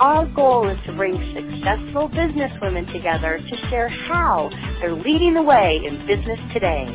Our 0.00 0.24
goal 0.24 0.66
is 0.66 0.78
to 0.86 0.94
bring 0.94 1.12
successful 1.34 2.08
businesswomen 2.08 2.90
together 2.90 3.38
to 3.38 3.68
share 3.68 3.90
how 3.90 4.48
they're 4.80 4.94
leading 4.94 5.34
the 5.34 5.42
way 5.42 5.78
in 5.84 6.06
business 6.06 6.40
today. 6.54 6.86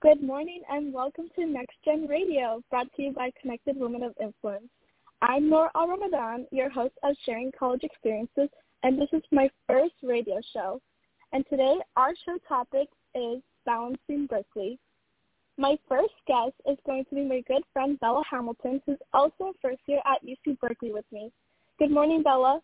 Good 0.00 0.22
morning 0.22 0.62
and 0.70 0.90
welcome 0.94 1.26
to 1.36 1.44
Next 1.44 1.76
Gen 1.84 2.06
Radio, 2.08 2.62
brought 2.70 2.86
to 2.96 3.02
you 3.02 3.12
by 3.12 3.30
Connected 3.38 3.76
Women 3.76 4.02
of 4.02 4.14
Influence. 4.18 4.70
I'm 5.20 5.50
Noor 5.50 5.70
Alramadan, 5.76 6.46
your 6.50 6.70
host 6.70 6.94
of 7.02 7.14
Sharing 7.26 7.52
College 7.58 7.84
Experiences, 7.84 8.48
and 8.84 8.98
this 8.98 9.10
is 9.12 9.22
my 9.30 9.50
first 9.66 9.96
radio 10.02 10.40
show. 10.54 10.80
And 11.34 11.44
today 11.50 11.76
our 11.96 12.14
show 12.24 12.38
topic 12.48 12.88
is 13.14 13.42
Balancing 13.66 14.24
Berkeley. 14.24 14.78
My 15.58 15.76
first 15.88 16.14
guest 16.28 16.52
is 16.70 16.78
going 16.86 17.04
to 17.06 17.16
be 17.16 17.24
my 17.24 17.42
good 17.48 17.64
friend 17.72 17.98
Bella 17.98 18.22
Hamilton, 18.30 18.80
who's 18.86 18.98
also 19.12 19.46
a 19.46 19.52
first 19.60 19.80
year 19.86 20.00
at 20.06 20.24
UC 20.24 20.56
Berkeley 20.60 20.92
with 20.92 21.04
me. 21.10 21.32
Good 21.80 21.90
morning, 21.90 22.22
Bella. 22.22 22.60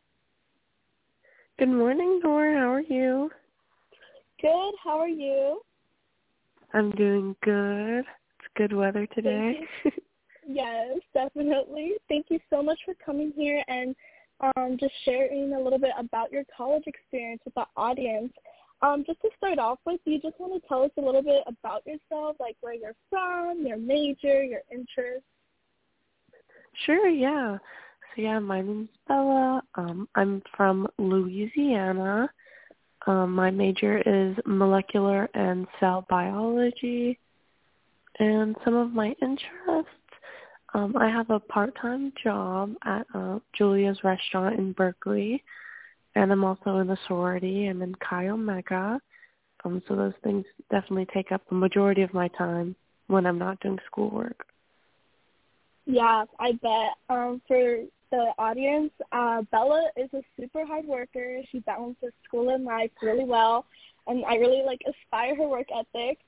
Good 1.59 1.71
morning, 1.71 2.21
Noor. 2.23 2.55
How 2.55 2.73
are 2.73 2.81
you? 2.81 3.31
Good. 4.41 4.75
How 4.83 4.99
are 5.01 5.09
you? 5.09 5.61
I'm 6.73 6.93
doing 6.93 7.35
good. 7.43 8.01
It's 8.01 8.49
good 8.57 8.73
weather 8.73 9.09
today. 9.13 9.59
yes, 10.49 10.99
definitely. 11.13 11.95
Thank 12.09 12.27
you 12.29 12.39
so 12.49 12.63
much 12.63 12.79
for 12.85 12.95
coming 13.05 13.33
here 13.37 13.65
and 13.67 13.97
um, 14.41 14.77
just 14.79 14.95
sharing 15.05 15.53
a 15.55 15.61
little 15.61 15.81
bit 15.81 15.93
about 15.99 16.31
your 16.31 16.45
college 16.57 16.85
experience 16.87 17.43
with 17.45 17.55
the 17.55 17.67
audience. 17.77 18.33
Um, 18.85 19.03
just 19.07 19.21
to 19.23 19.31
start 19.39 19.59
off 19.59 19.79
with, 19.87 20.01
you 20.05 20.21
just 20.21 20.39
want 20.39 20.61
to 20.61 20.69
tell 20.69 20.83
us 20.83 20.91
a 20.99 21.01
little 21.01 21.23
bit 21.23 21.43
about 21.47 21.87
yourself, 21.87 22.37
like 22.39 22.57
where 22.61 22.75
you're 22.75 22.95
from, 23.09 23.65
your 23.67 23.79
major, 23.79 24.43
your 24.43 24.61
interests. 24.71 25.25
Sure, 26.85 27.09
yeah. 27.09 27.57
So 28.15 28.23
yeah, 28.23 28.39
my 28.41 28.61
name's 28.61 28.91
Bella. 29.09 29.63
Um, 29.77 30.07
I'm 30.17 30.43
from 30.55 30.87
Louisiana. 30.99 32.31
Um, 33.07 33.35
my 33.35 33.51
major 33.51 33.99
is 34.05 34.37
molecular 34.45 35.31
and 35.35 35.67
cell 35.81 36.05
biology. 36.11 37.19
And 38.19 38.55
some 38.65 38.75
of 38.75 38.93
my 38.93 39.15
interests, 39.23 39.91
um, 40.75 40.95
I 40.97 41.09
have 41.09 41.31
a 41.31 41.41
part-time 41.41 42.13
job 42.23 42.75
at 42.85 43.07
uh, 43.15 43.39
Julia's 43.57 43.99
restaurant 44.05 44.59
in 44.59 44.73
Berkeley 44.73 45.43
and 46.15 46.33
I'm 46.33 46.45
also 46.45 46.79
in 46.79 46.87
the 46.87 46.99
sorority. 47.07 47.67
I'm 47.67 47.83
in 47.83 47.95
Chi 47.97 48.29
Omega. 48.29 49.01
Um, 49.65 49.83
so 49.89 49.97
those 49.97 50.13
things 50.23 50.45
definitely 50.71 51.07
take 51.13 51.33
up 51.33 51.43
the 51.49 51.55
majority 51.55 52.03
of 52.03 52.13
my 52.13 52.29
time 52.29 52.77
when 53.07 53.27
I'm 53.27 53.39
not 53.39 53.61
doing 53.61 53.79
schoolwork. 53.87 54.47
Yeah, 55.87 56.25
I 56.39 56.53
bet. 56.53 56.93
Um, 57.09 57.43
for 57.47 57.83
the 58.11 58.33
audience, 58.39 58.93
uh, 59.13 59.43
Bella 59.51 59.89
is 59.97 60.09
a 60.15 60.23
super 60.39 60.65
hard 60.65 60.87
worker. 60.87 61.41
She 61.51 61.61
balances 61.61 62.13
school 62.27 62.51
and 62.51 62.65
life 62.65 62.91
really 63.03 63.25
well, 63.25 63.67
and 64.07 64.25
I 64.25 64.37
really 64.37 64.63
like 64.65 64.81
aspire 64.87 65.37
her 65.37 65.49
work 65.49 65.67
ethic. 65.75 66.19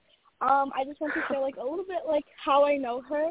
Um, 0.41 0.71
I 0.75 0.85
just 0.85 1.01
want 1.01 1.15
to 1.15 1.23
share 1.29 1.41
like 1.41 1.57
a 1.57 1.63
little 1.63 1.85
bit 1.85 2.01
like 2.07 2.25
how 2.43 2.67
I 2.67 2.77
know 2.77 3.03
her. 3.09 3.31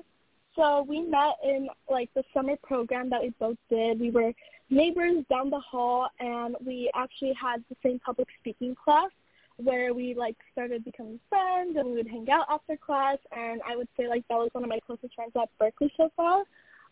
So 0.56 0.86
we 0.88 1.02
met 1.02 1.36
in 1.44 1.68
like 1.90 2.10
the 2.16 2.24
summer 2.34 2.56
program 2.64 3.10
that 3.10 3.22
we 3.22 3.34
both 3.40 3.58
did. 3.70 4.00
We 4.00 4.10
were 4.10 4.32
neighbors 4.70 5.24
down 5.30 5.50
the 5.50 5.60
hall 5.60 6.08
and 6.20 6.56
we 6.66 6.90
actually 6.96 7.34
had 7.40 7.64
the 7.70 7.76
same 7.84 8.00
public 8.00 8.28
speaking 8.40 8.76
class 8.76 9.10
where 9.58 9.94
we 9.94 10.14
like 10.14 10.36
started 10.52 10.84
becoming 10.84 11.20
friends 11.30 11.78
and 11.78 11.86
we 11.86 11.94
would 11.94 12.08
hang 12.08 12.28
out 12.30 12.46
after 12.50 12.76
class 12.76 13.18
and 13.32 13.62
I 13.68 13.76
would 13.76 13.88
say 13.98 14.08
like 14.08 14.28
that 14.28 14.36
was 14.36 14.50
one 14.54 14.64
of 14.64 14.70
my 14.70 14.80
closest 14.86 15.14
friends 15.16 15.32
at 15.40 15.50
Berkeley 15.60 15.92
so 15.96 16.10
far 16.16 16.44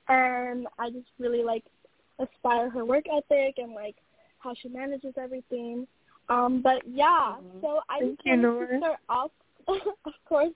and 0.07 0.67
I 0.79 0.89
just 0.91 1.07
really 1.19 1.43
like 1.43 1.63
aspire 2.19 2.69
her 2.69 2.85
work 2.85 3.05
ethic 3.11 3.55
and 3.57 3.73
like 3.73 3.95
how 4.39 4.53
she 4.61 4.69
manages 4.69 5.13
everything. 5.17 5.87
Um 6.29 6.61
but 6.61 6.81
yeah, 6.87 7.35
mm-hmm. 7.37 7.59
so 7.61 7.79
I 7.89 7.99
Thank 7.99 8.23
just 8.23 8.27
wanted 8.27 8.41
you, 8.43 8.67
to 8.67 8.77
start 8.77 8.99
off 9.09 9.31
of 9.67 10.13
course 10.25 10.53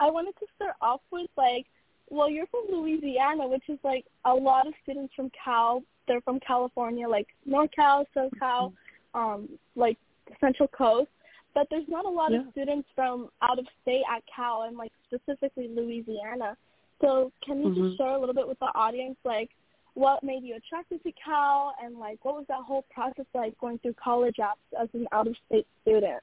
I 0.00 0.10
wanted 0.10 0.34
to 0.38 0.46
start 0.56 0.74
off 0.80 1.00
with 1.10 1.30
like 1.36 1.66
well, 2.10 2.30
you're 2.30 2.46
from 2.46 2.64
Louisiana, 2.70 3.46
which 3.46 3.68
is 3.68 3.78
like 3.84 4.04
a 4.24 4.34
lot 4.34 4.66
of 4.66 4.74
students 4.82 5.12
from 5.14 5.30
Cal. 5.44 5.82
They're 6.06 6.20
from 6.22 6.40
California, 6.40 7.08
like 7.08 7.26
NorCal, 7.48 8.04
SoCal, 8.16 8.72
um, 9.14 9.48
like 9.76 9.98
Central 10.40 10.68
Coast. 10.68 11.10
But 11.54 11.66
there's 11.70 11.88
not 11.88 12.04
a 12.04 12.08
lot 12.08 12.32
yeah. 12.32 12.40
of 12.40 12.46
students 12.52 12.88
from 12.94 13.28
out 13.42 13.58
of 13.58 13.66
state 13.82 14.02
at 14.10 14.22
Cal, 14.34 14.62
and 14.62 14.76
like 14.76 14.92
specifically 15.06 15.68
Louisiana. 15.68 16.56
So 17.00 17.32
can 17.44 17.60
you 17.60 17.68
mm-hmm. 17.68 17.86
just 17.88 17.98
share 17.98 18.14
a 18.14 18.18
little 18.18 18.34
bit 18.34 18.48
with 18.48 18.58
the 18.58 18.70
audience, 18.74 19.16
like 19.24 19.50
what 19.94 20.22
made 20.22 20.44
you 20.44 20.56
attracted 20.56 21.02
to 21.02 21.12
Cal, 21.12 21.74
and 21.82 21.98
like 21.98 22.24
what 22.24 22.34
was 22.34 22.44
that 22.48 22.62
whole 22.62 22.84
process 22.92 23.26
like 23.34 23.58
going 23.58 23.78
through 23.80 23.94
college 24.02 24.36
apps 24.40 24.80
as 24.80 24.88
an 24.94 25.06
out 25.12 25.26
of 25.26 25.34
state 25.46 25.66
student? 25.82 26.22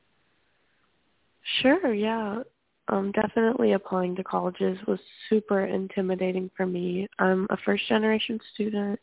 Sure, 1.61 1.93
yeah 1.93 2.41
um, 2.87 3.11
definitely 3.11 3.73
applying 3.73 4.15
to 4.15 4.23
colleges 4.23 4.77
was 4.87 4.99
super 5.29 5.65
intimidating 5.65 6.51
for 6.55 6.65
me. 6.65 7.07
I'm 7.19 7.47
a 7.49 7.57
first 7.65 7.87
generation 7.87 8.39
student 8.53 8.99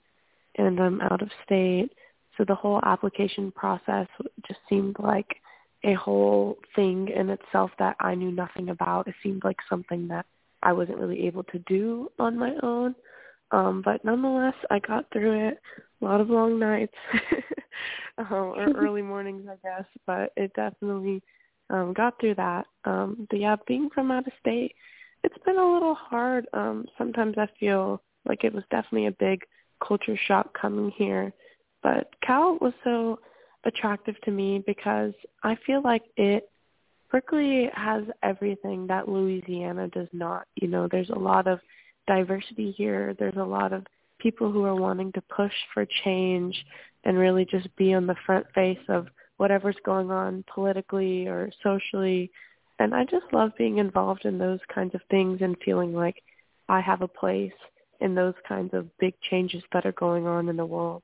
and 0.56 0.78
I'm 0.78 1.00
out 1.00 1.22
of 1.22 1.31
state. 1.44 1.91
So 2.37 2.44
the 2.44 2.54
whole 2.54 2.81
application 2.84 3.50
process 3.53 4.06
just 4.47 4.60
seemed 4.69 4.97
like 4.98 5.37
a 5.84 5.94
whole 5.94 6.59
thing 6.76 7.09
in 7.09 7.31
itself 7.31 7.71
that 7.78 7.97
I 8.00 8.15
knew 8.15 8.31
nothing 8.31 8.69
about. 8.69 9.09
It 9.09 9.15
seemed 9.22 9.42
like 9.44 9.59
something 9.69 10.06
that 10.09 10.26
I 10.62 10.72
wasn't 10.72 10.98
really 10.98 11.26
able 11.26 11.42
to 11.44 11.59
do 11.66 12.10
on 12.19 12.38
my 12.38 12.54
own. 12.62 12.94
Um, 13.50 13.82
but 13.84 14.04
nonetheless, 14.04 14.54
I 14.71 14.78
got 14.78 15.06
through 15.12 15.48
it. 15.48 15.60
A 16.00 16.04
lot 16.04 16.21
of 16.21 16.31
long 16.31 16.59
nights 16.59 16.94
um, 18.19 18.32
or 18.32 18.72
early 18.76 19.03
mornings, 19.03 19.47
I 19.50 19.56
guess. 19.62 19.87
But 20.06 20.32
it 20.37 20.53
definitely 20.54 21.22
um, 21.72 21.93
got 21.93 22.21
through 22.21 22.37
that. 22.37 22.66
Um, 22.84 23.27
but 23.28 23.41
yeah, 23.41 23.56
being 23.66 23.91
from 23.93 24.10
out 24.10 24.27
of 24.27 24.33
state, 24.41 24.75
it's 25.25 25.38
been 25.44 25.59
a 25.59 25.72
little 25.72 25.94
hard. 25.94 26.47
Um, 26.53 26.87
sometimes 26.97 27.37
I 27.38 27.49
feel 27.59 28.00
like 28.28 28.44
it 28.44 28.55
was 28.55 28.65
definitely 28.71 29.06
a 29.06 29.12
big 29.12 29.43
culture 29.87 30.16
shock 30.28 30.56
coming 30.56 30.91
here. 30.91 31.33
But 31.83 32.10
Cal 32.25 32.59
was 32.60 32.75
so 32.84 33.19
attractive 33.65 34.21
to 34.22 34.31
me 34.31 34.62
because 34.66 35.12
I 35.43 35.56
feel 35.66 35.83
like 35.83 36.03
it 36.16 36.49
Berkeley 37.10 37.69
has 37.75 38.04
everything 38.22 38.87
that 38.87 39.09
Louisiana 39.09 39.89
does 39.89 40.09
not. 40.12 40.47
You 40.56 40.69
know, 40.69 40.89
there's 40.91 41.10
a 41.10 41.19
lot 41.19 41.47
of 41.47 41.60
diversity 42.06 42.72
here. 42.72 43.15
There's 43.19 43.37
a 43.37 43.44
lot 43.44 43.72
of 43.72 43.87
people 44.19 44.50
who 44.50 44.65
are 44.65 44.75
wanting 44.75 45.12
to 45.12 45.22
push 45.22 45.53
for 45.75 45.87
change 46.04 46.56
and 47.04 47.19
really 47.19 47.44
just 47.44 47.75
be 47.77 47.93
on 47.93 48.06
the 48.06 48.16
front 48.25 48.47
face 48.54 48.78
of 48.89 49.09
whatever's 49.42 49.76
going 49.84 50.08
on 50.12 50.44
politically 50.54 51.26
or 51.26 51.50
socially. 51.64 52.30
And 52.78 52.94
I 52.94 53.03
just 53.03 53.27
love 53.33 53.50
being 53.59 53.78
involved 53.78 54.24
in 54.24 54.39
those 54.39 54.60
kinds 54.72 54.94
of 54.94 55.00
things 55.10 55.41
and 55.41 55.56
feeling 55.65 55.92
like 55.92 56.22
I 56.68 56.80
have 56.80 57.03
a 57.03 57.09
place 57.09 57.50
in 58.00 58.15
those 58.15 58.34
kinds 58.48 58.72
of 58.72 58.86
big 58.98 59.15
changes 59.28 59.65
that 59.72 59.84
are 59.84 59.98
going 59.98 60.28
on 60.28 60.48
in 60.48 60.56
the 60.56 60.65
world. 60.65 61.03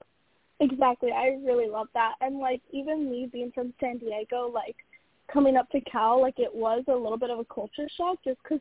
Exactly. 0.61 1.11
I 1.11 1.37
really 1.44 1.69
love 1.69 1.88
that. 1.94 2.12
And 2.20 2.38
like 2.38 2.62
even 2.70 3.11
me 3.11 3.29
being 3.32 3.50
from 3.52 3.75
San 3.81 3.99
Diego, 3.99 4.49
like 4.55 4.76
coming 5.32 5.56
up 5.56 5.69
to 5.70 5.81
Cal, 5.81 6.20
like 6.20 6.38
it 6.38 6.55
was 6.55 6.84
a 6.87 6.94
little 6.94 7.19
bit 7.19 7.31
of 7.31 7.41
a 7.41 7.44
culture 7.52 7.88
shock 7.96 8.19
just 8.25 8.38
because 8.44 8.61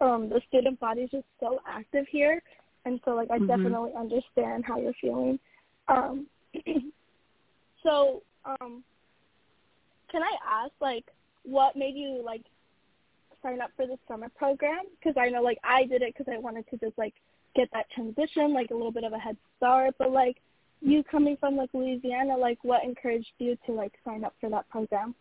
um, 0.00 0.28
the 0.28 0.40
student 0.46 0.78
body 0.78 1.00
is 1.00 1.10
just 1.10 1.26
so 1.40 1.58
active 1.68 2.06
here. 2.08 2.40
And 2.84 3.00
so 3.04 3.16
like 3.16 3.32
I 3.32 3.38
mm-hmm. 3.38 3.48
definitely 3.48 3.90
understand 3.98 4.64
how 4.64 4.80
you're 4.80 4.94
feeling. 5.00 5.40
Um, 5.88 6.28
so 7.82 8.22
um, 8.44 8.84
can 10.10 10.22
I 10.22 10.64
ask 10.64 10.72
like 10.80 11.04
what 11.44 11.76
made 11.76 11.94
you 11.94 12.22
like 12.24 12.42
sign 13.42 13.60
up 13.60 13.70
for 13.76 13.86
the 13.86 13.98
summer 14.08 14.28
program? 14.36 14.84
Because 14.98 15.16
I 15.20 15.30
know 15.30 15.42
like 15.42 15.58
I 15.64 15.84
did 15.84 16.02
it 16.02 16.14
because 16.16 16.32
I 16.32 16.38
wanted 16.38 16.68
to 16.70 16.76
just 16.76 16.96
like 16.98 17.14
get 17.56 17.68
that 17.72 17.90
transition, 17.90 18.52
like 18.52 18.70
a 18.70 18.74
little 18.74 18.92
bit 18.92 19.04
of 19.04 19.12
a 19.12 19.18
head 19.18 19.36
start. 19.56 19.94
But 19.98 20.12
like 20.12 20.36
you 20.80 21.02
coming 21.04 21.36
from 21.38 21.56
like 21.56 21.70
Louisiana, 21.72 22.36
like 22.36 22.58
what 22.62 22.84
encouraged 22.84 23.32
you 23.38 23.56
to 23.66 23.72
like 23.72 23.92
sign 24.04 24.24
up 24.24 24.34
for 24.40 24.50
that 24.50 24.68
program? 24.68 25.14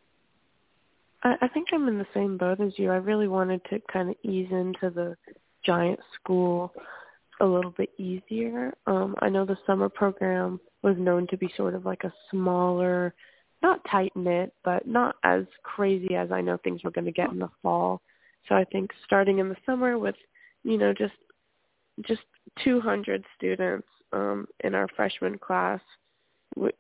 I, 1.24 1.36
I 1.42 1.48
think 1.50 1.70
I'm 1.74 1.88
in 1.88 1.98
the 1.98 2.08
same 2.14 2.38
boat 2.38 2.60
as 2.60 2.74
you. 2.78 2.92
I 2.92 2.98
really 2.98 3.28
wanted 3.28 3.62
to 3.70 3.82
kind 3.92 4.10
of 4.10 4.16
ease 4.24 4.50
into 4.52 4.90
the 4.90 5.16
giant 5.66 6.00
school 6.16 6.74
a 7.42 7.46
little 7.46 7.72
bit 7.72 7.90
easier. 7.98 8.74
Um, 8.86 9.16
I 9.22 9.30
know 9.30 9.46
the 9.46 9.58
summer 9.66 9.90
program 9.90 10.60
was 10.82 10.96
known 10.98 11.28
to 11.28 11.38
be 11.38 11.52
sort 11.56 11.76
of 11.76 11.86
like 11.86 12.04
a 12.04 12.14
smaller, 12.32 13.14
not 13.62 13.82
tight 13.90 14.12
knit, 14.16 14.54
but 14.64 14.88
not 14.88 15.16
as 15.24 15.44
crazy 15.64 16.16
as 16.16 16.32
I 16.32 16.42
know 16.42 16.58
things 16.58 16.84
were 16.84 16.92
going 16.92 17.06
to 17.06 17.12
get 17.12 17.32
in 17.32 17.40
the 17.40 17.50
fall. 17.62 18.02
So 18.48 18.56
I 18.56 18.64
think 18.66 18.92
starting 19.06 19.40
in 19.40 19.50
the 19.50 19.56
summer 19.66 19.98
with, 19.98 20.16
you 20.64 20.78
know, 20.78 20.94
just 20.94 21.14
just 22.08 22.22
200 22.64 23.24
students 23.38 23.88
um, 24.14 24.48
in 24.64 24.74
our 24.74 24.88
freshman 24.96 25.38
class, 25.38 25.82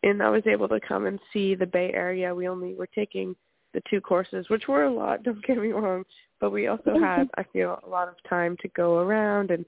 and 0.03 0.23
I 0.23 0.29
was 0.29 0.43
able 0.47 0.69
to 0.69 0.79
come 0.79 1.05
and 1.05 1.19
see 1.33 1.55
the 1.55 1.65
Bay 1.65 1.91
Area. 1.93 2.33
We 2.33 2.47
only 2.47 2.73
were 2.73 2.87
taking 2.87 3.35
the 3.73 3.81
two 3.89 4.01
courses, 4.01 4.49
which 4.49 4.67
were 4.67 4.85
a 4.85 4.93
lot. 4.93 5.23
Don't 5.23 5.43
get 5.45 5.57
me 5.57 5.69
wrong, 5.69 6.03
but 6.39 6.51
we 6.51 6.67
also 6.67 6.97
had, 6.99 7.29
I 7.37 7.43
feel, 7.51 7.79
a 7.85 7.89
lot 7.89 8.07
of 8.07 8.15
time 8.27 8.55
to 8.61 8.67
go 8.69 8.99
around 8.99 9.51
and 9.51 9.65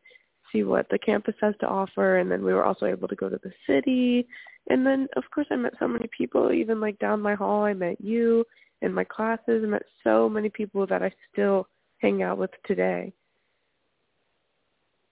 see 0.51 0.63
what 0.63 0.87
the 0.89 0.99
campus 0.99 1.35
has 1.41 1.55
to 1.59 1.67
offer 1.67 2.17
and 2.17 2.29
then 2.29 2.43
we 2.43 2.53
were 2.53 2.65
also 2.65 2.85
able 2.85 3.07
to 3.07 3.15
go 3.15 3.29
to 3.29 3.39
the 3.43 3.51
city 3.65 4.27
and 4.69 4.85
then 4.85 5.07
of 5.15 5.23
course 5.33 5.47
I 5.51 5.55
met 5.55 5.73
so 5.79 5.87
many 5.87 6.07
people 6.15 6.51
even 6.51 6.79
like 6.79 6.99
down 6.99 7.21
my 7.21 7.35
hall 7.35 7.63
I 7.63 7.73
met 7.73 7.99
you 7.99 8.45
in 8.81 8.93
my 8.93 9.03
classes 9.03 9.63
I 9.63 9.67
met 9.67 9.83
so 10.03 10.29
many 10.29 10.49
people 10.49 10.85
that 10.87 11.01
I 11.01 11.11
still 11.31 11.67
hang 11.99 12.23
out 12.23 12.37
with 12.37 12.51
today. 12.65 13.13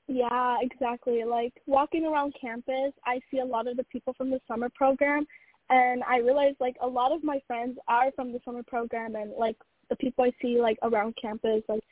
Yeah, 0.08 0.58
exactly. 0.62 1.24
Like 1.24 1.54
walking 1.68 2.04
around 2.06 2.34
campus, 2.42 2.94
I 3.06 3.20
see 3.30 3.40
a 3.40 3.46
lot 3.46 3.68
of 3.68 3.78
the 3.78 3.84
people 3.86 4.16
from 4.18 4.32
the 4.32 4.40
summer 4.48 4.70
program 4.74 5.28
and 5.70 6.04
I 6.04 6.18
realize 6.18 6.56
like 6.60 6.76
a 6.82 6.88
lot 6.88 7.12
of 7.12 7.24
my 7.24 7.40
friends 7.46 7.78
are 7.88 8.12
from 8.16 8.32
the 8.32 8.40
summer 8.44 8.64
program 8.64 9.16
and 9.16 9.32
like 9.38 9.56
the 9.90 9.96
people 9.98 10.26
I 10.26 10.32
see 10.42 10.60
like 10.60 10.78
around 10.82 11.16
campus 11.22 11.62
like 11.68 11.84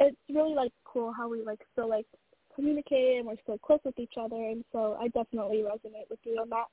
it's 0.00 0.16
really 0.32 0.54
like 0.54 0.72
cool 0.84 1.12
how 1.12 1.28
we 1.28 1.42
like 1.42 1.60
still 1.72 1.88
like 1.88 2.06
communicate 2.54 3.18
and 3.18 3.26
we're 3.26 3.40
still 3.42 3.58
close 3.58 3.80
with 3.84 3.98
each 3.98 4.14
other 4.20 4.36
and 4.36 4.64
so 4.70 4.96
I 5.00 5.08
definitely 5.08 5.58
resonate 5.58 6.08
with 6.08 6.20
you 6.24 6.38
on 6.40 6.48
that. 6.50 6.66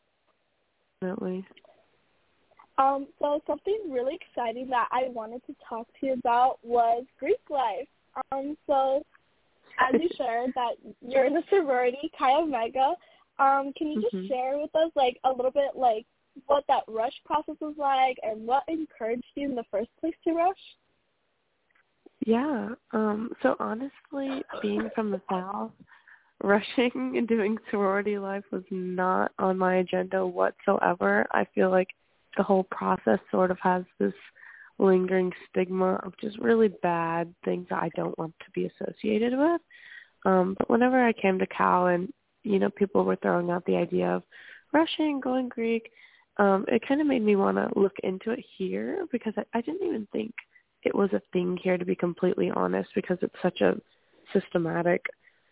Definitely. 1.02 1.46
Um, 2.78 3.08
so 3.20 3.42
something 3.46 3.78
really 3.90 4.16
exciting 4.16 4.70
that 4.70 4.88
I 4.92 5.10
wanted 5.10 5.46
to 5.48 5.56
talk 5.68 5.88
to 6.00 6.08
you 6.08 6.14
about 6.14 6.60
was 6.64 7.04
Greek 7.20 7.42
life. 7.50 7.88
Um, 8.32 8.58
so 8.68 9.04
as 9.80 10.00
you 10.00 10.10
shared 10.18 10.52
that 10.56 10.76
you're 11.02 11.26
in 11.26 11.34
the 11.34 11.44
sorority 11.50 12.12
Chi 12.18 12.34
Omega, 12.34 12.94
um, 13.40 13.74
can 13.78 13.92
you 13.92 14.02
just 14.02 14.16
mm-hmm. 14.16 14.28
share 14.28 14.58
with 14.58 14.74
us 14.76 14.92
like 14.96 15.18
a 15.24 15.32
little 15.32 15.52
bit 15.52 15.76
like 15.76 16.06
what 16.48 16.64
that 16.68 16.84
rush 16.88 17.14
process 17.26 17.56
was 17.60 17.76
like 17.78 18.18
and 18.24 18.46
what 18.48 18.64
encouraged 18.68 19.24
you 19.36 19.50
in 19.50 19.56
the 19.56 19.66
first 19.72 19.90
place 20.00 20.16
to 20.24 20.34
rush? 20.34 20.56
Yeah. 22.26 22.70
Um, 22.94 23.32
so 23.42 23.56
honestly, 23.60 24.44
being 24.62 24.90
from 24.94 25.12
the 25.12 25.22
South, 25.30 25.72
rushing 26.44 26.92
and 27.18 27.28
doing 27.28 27.58
sorority 27.70 28.18
life 28.18 28.44
was 28.52 28.64
not 28.70 29.32
on 29.40 29.58
my 29.58 29.78
agenda 29.78 30.26
whatsoever. 30.26 31.26
I 31.32 31.46
feel 31.54 31.70
like 31.70 31.90
the 32.38 32.44
whole 32.44 32.64
process 32.64 33.20
sort 33.30 33.52
of 33.52 33.58
has 33.62 33.84
this 34.00 34.14
lingering 34.80 35.32
stigma 35.50 35.96
of 36.04 36.14
just 36.20 36.40
really 36.40 36.70
bad 36.82 37.34
things 37.46 37.68
that 37.70 37.84
I 37.84 37.90
don't 37.96 38.18
want 38.18 38.34
to 38.40 38.52
be 38.54 38.68
associated 38.68 39.38
with. 39.38 39.62
Um, 40.26 40.56
but 40.58 40.70
whenever 40.70 41.04
I 41.04 41.14
came 41.14 41.40
to 41.40 41.48
Cal 41.48 41.88
and, 41.88 42.12
you 42.44 42.60
know, 42.60 42.70
people 42.70 43.04
were 43.04 43.18
throwing 43.18 43.52
out 43.52 43.66
the 43.66 43.76
idea 43.76 44.08
of 44.08 44.24
rushing, 44.74 45.20
going 45.20 45.50
Greek, 45.50 45.92
um, 46.38 46.66
it 46.68 46.88
kind 46.88 47.02
of 47.02 47.08
made 47.08 47.24
me 47.24 47.36
want 47.36 47.58
to 47.58 47.80
look 47.80 47.96
into 48.04 48.32
it 48.32 48.44
here 48.58 49.06
because 49.12 49.34
I, 49.38 49.44
I 49.54 49.62
didn't 49.62 49.86
even 49.86 50.08
think– 50.12 50.34
it 50.84 50.96
was 50.96 51.12
a 51.14 51.22
thing 51.32 51.58
here 51.62 51.78
to 51.78 51.86
be 51.86 51.96
completely 51.96 52.52
honest 52.52 52.90
because 52.96 53.18
it's 53.22 53.36
such 53.42 53.62
a 53.62 53.80
systematic 54.34 55.06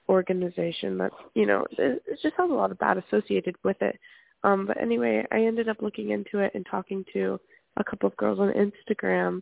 organization 0.09 0.97
that 0.97 1.11
you 1.35 1.45
know 1.45 1.65
it, 1.77 2.01
just 2.21 2.35
has 2.35 2.49
a 2.49 2.53
lot 2.53 2.71
of 2.71 2.79
bad 2.79 2.97
associated 2.97 3.55
with 3.63 3.81
it. 3.81 3.97
Um 4.43 4.65
but 4.65 4.81
anyway 4.81 5.25
i 5.31 5.43
ended 5.43 5.69
up 5.69 5.81
looking 5.81 6.09
into 6.09 6.39
it 6.39 6.51
and 6.55 6.65
talking 6.69 7.05
to 7.13 7.39
a 7.77 7.83
couple 7.83 8.07
of 8.07 8.17
girls 8.17 8.39
on 8.39 8.51
instagram 8.53 9.41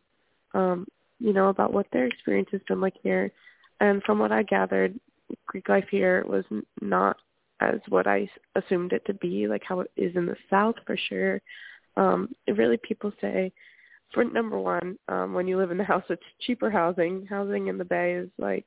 um 0.53 0.85
you 1.19 1.33
know 1.33 1.49
about 1.49 1.73
what 1.73 1.87
their 1.91 2.05
experience 2.05 2.49
has 2.51 2.61
been 2.67 2.81
like 2.81 2.95
here. 3.01 3.31
And 3.79 4.03
from 4.03 4.19
what 4.19 4.31
i 4.31 4.43
gathered 4.43 4.99
greek 5.45 5.69
life 5.69 5.87
here 5.89 6.23
was 6.27 6.45
not 6.81 7.17
as 7.59 7.79
what 7.89 8.07
i 8.07 8.29
assumed 8.55 8.93
it 8.93 9.03
to 9.05 9.13
be 9.15 9.47
like 9.47 9.63
how 9.63 9.79
it 9.79 9.91
is 9.95 10.15
in 10.15 10.25
the 10.25 10.35
south 10.49 10.75
for 10.85 10.97
sure. 10.97 11.41
Um 11.95 12.29
really 12.47 12.77
people 12.77 13.11
say 13.21 13.51
for 14.13 14.23
number 14.23 14.57
one, 14.57 14.97
um, 15.09 15.33
when 15.33 15.47
you 15.47 15.57
live 15.57 15.71
in 15.71 15.77
the 15.77 15.83
house, 15.93 16.03
it's 16.09 16.21
cheaper 16.41 16.69
housing. 16.69 17.25
Housing 17.25 17.67
in 17.67 17.77
the 17.77 17.85
Bay 17.85 18.13
is 18.13 18.29
like 18.37 18.65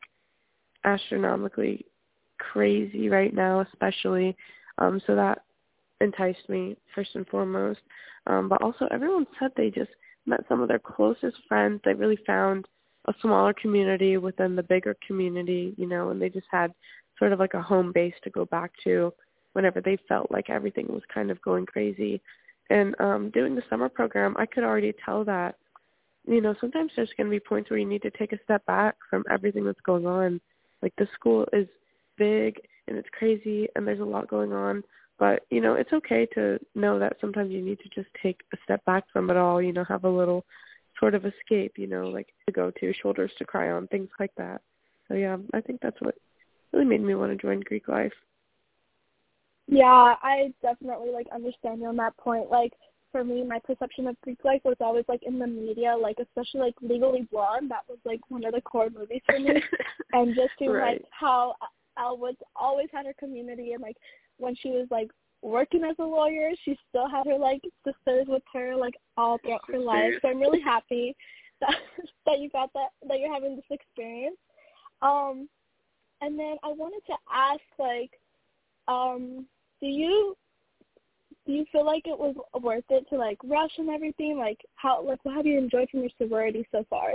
astronomically 0.84 1.84
crazy 2.52 3.08
right 3.08 3.34
now, 3.34 3.60
especially. 3.60 4.36
Um, 4.78 5.00
so 5.06 5.14
that 5.14 5.42
enticed 6.00 6.48
me 6.48 6.76
first 6.94 7.10
and 7.14 7.26
foremost. 7.28 7.80
Um, 8.26 8.48
but 8.48 8.62
also, 8.62 8.88
everyone 8.90 9.26
said 9.38 9.52
they 9.56 9.70
just 9.70 9.90
met 10.26 10.44
some 10.48 10.60
of 10.60 10.68
their 10.68 10.78
closest 10.78 11.36
friends. 11.48 11.80
They 11.84 11.94
really 11.94 12.18
found 12.26 12.66
a 13.06 13.14
smaller 13.22 13.54
community 13.54 14.16
within 14.16 14.56
the 14.56 14.62
bigger 14.62 14.96
community, 15.06 15.74
you 15.76 15.86
know, 15.86 16.10
and 16.10 16.20
they 16.20 16.28
just 16.28 16.46
had 16.50 16.72
sort 17.18 17.32
of 17.32 17.38
like 17.38 17.54
a 17.54 17.62
home 17.62 17.92
base 17.92 18.14
to 18.24 18.30
go 18.30 18.44
back 18.46 18.72
to 18.84 19.12
whenever 19.52 19.80
they 19.80 19.98
felt 20.08 20.30
like 20.30 20.50
everything 20.50 20.86
was 20.88 21.02
kind 21.12 21.30
of 21.30 21.40
going 21.42 21.66
crazy. 21.66 22.20
And 22.68 22.94
um, 23.00 23.30
doing 23.30 23.54
the 23.54 23.62
summer 23.68 23.88
program, 23.88 24.36
I 24.38 24.46
could 24.46 24.64
already 24.64 24.94
tell 25.04 25.24
that, 25.24 25.56
you 26.26 26.40
know, 26.40 26.54
sometimes 26.60 26.92
there's 26.94 27.10
going 27.16 27.26
to 27.26 27.30
be 27.30 27.40
points 27.40 27.70
where 27.70 27.78
you 27.78 27.86
need 27.86 28.02
to 28.02 28.10
take 28.10 28.32
a 28.32 28.42
step 28.44 28.64
back 28.66 28.96
from 29.08 29.24
everything 29.30 29.64
that's 29.64 29.80
going 29.80 30.06
on. 30.06 30.40
Like 30.82 30.92
the 30.96 31.08
school 31.14 31.46
is 31.52 31.66
big 32.20 32.60
and 32.86 32.98
it's 32.98 33.08
crazy 33.18 33.66
and 33.74 33.86
there's 33.86 34.00
a 34.00 34.04
lot 34.04 34.28
going 34.28 34.52
on. 34.52 34.84
But, 35.18 35.42
you 35.50 35.60
know, 35.60 35.74
it's 35.74 35.92
okay 35.92 36.26
to 36.34 36.58
know 36.74 36.98
that 36.98 37.16
sometimes 37.20 37.50
you 37.50 37.62
need 37.62 37.78
to 37.80 37.88
just 37.94 38.08
take 38.22 38.40
a 38.54 38.56
step 38.64 38.84
back 38.84 39.04
from 39.12 39.30
it 39.30 39.36
all, 39.36 39.60
you 39.60 39.72
know, 39.72 39.84
have 39.84 40.04
a 40.04 40.08
little 40.08 40.44
sort 40.98 41.14
of 41.14 41.26
escape, 41.26 41.72
you 41.76 41.86
know, 41.86 42.08
like 42.08 42.28
to 42.46 42.52
go 42.52 42.70
to, 42.80 42.94
shoulders 43.02 43.32
to 43.38 43.44
cry 43.44 43.70
on, 43.70 43.86
things 43.88 44.08
like 44.20 44.32
that. 44.36 44.60
So 45.08 45.14
yeah, 45.14 45.38
I 45.52 45.60
think 45.60 45.80
that's 45.82 46.00
what 46.00 46.14
really 46.72 46.84
made 46.84 47.02
me 47.02 47.14
want 47.14 47.32
to 47.32 47.42
join 47.42 47.60
Greek 47.60 47.88
life. 47.88 48.12
Yeah, 49.66 50.14
I 50.22 50.52
definitely 50.62 51.10
like 51.10 51.26
understand 51.34 51.80
you 51.80 51.86
on 51.86 51.96
that 51.96 52.16
point. 52.16 52.50
Like 52.50 52.72
for 53.12 53.24
me, 53.24 53.44
my 53.44 53.58
perception 53.58 54.06
of 54.06 54.20
Greek 54.22 54.44
life 54.44 54.60
was 54.64 54.76
always 54.80 55.04
like 55.08 55.22
in 55.24 55.38
the 55.38 55.46
media, 55.46 55.96
like 56.00 56.16
especially 56.20 56.60
like 56.60 56.74
Legally 56.80 57.28
Blonde. 57.30 57.70
That 57.70 57.84
was 57.88 57.98
like 58.04 58.20
one 58.28 58.44
of 58.44 58.52
the 58.54 58.60
core 58.60 58.90
movies 58.90 59.22
for 59.26 59.38
me, 59.38 59.62
and 60.12 60.34
just 60.34 60.50
to 60.60 60.70
right. 60.70 61.00
like 61.00 61.04
how 61.10 61.54
Elle 62.00 62.16
was 62.16 62.34
always 62.56 62.88
had 62.92 63.06
her 63.06 63.14
community, 63.18 63.72
and 63.72 63.82
like 63.82 63.96
when 64.38 64.54
she 64.56 64.70
was 64.70 64.86
like 64.90 65.10
working 65.42 65.84
as 65.84 65.96
a 65.98 66.04
lawyer, 66.04 66.50
she 66.64 66.76
still 66.88 67.08
had 67.08 67.26
her 67.26 67.38
like 67.38 67.62
sisters 67.84 68.26
with 68.28 68.42
her 68.52 68.74
like 68.76 68.94
all 69.16 69.38
throughout 69.38 69.62
her 69.68 69.78
life. 69.78 70.14
So 70.22 70.28
I'm 70.28 70.40
really 70.40 70.60
happy 70.60 71.16
that 71.60 71.74
that 72.26 72.38
you 72.38 72.50
got 72.50 72.72
that 72.72 72.88
that 73.08 73.18
you're 73.18 73.32
having 73.32 73.56
this 73.56 73.64
experience. 73.70 74.36
Um, 75.02 75.48
and 76.20 76.38
then 76.38 76.56
I 76.62 76.68
wanted 76.68 77.00
to 77.06 77.14
ask 77.32 77.60
like, 77.78 78.10
um, 78.88 79.46
do 79.80 79.86
you 79.86 80.36
do 81.46 81.52
you 81.52 81.64
feel 81.72 81.84
like 81.84 82.06
it 82.06 82.18
was 82.18 82.34
worth 82.60 82.84
it 82.90 83.08
to 83.10 83.16
like 83.16 83.38
rush 83.44 83.72
and 83.78 83.88
everything? 83.88 84.38
Like 84.38 84.58
how 84.76 85.02
like 85.02 85.24
what 85.24 85.36
have 85.36 85.46
you 85.46 85.58
enjoyed 85.58 85.88
from 85.90 86.00
your 86.00 86.10
sorority 86.18 86.66
so 86.70 86.84
far? 86.90 87.14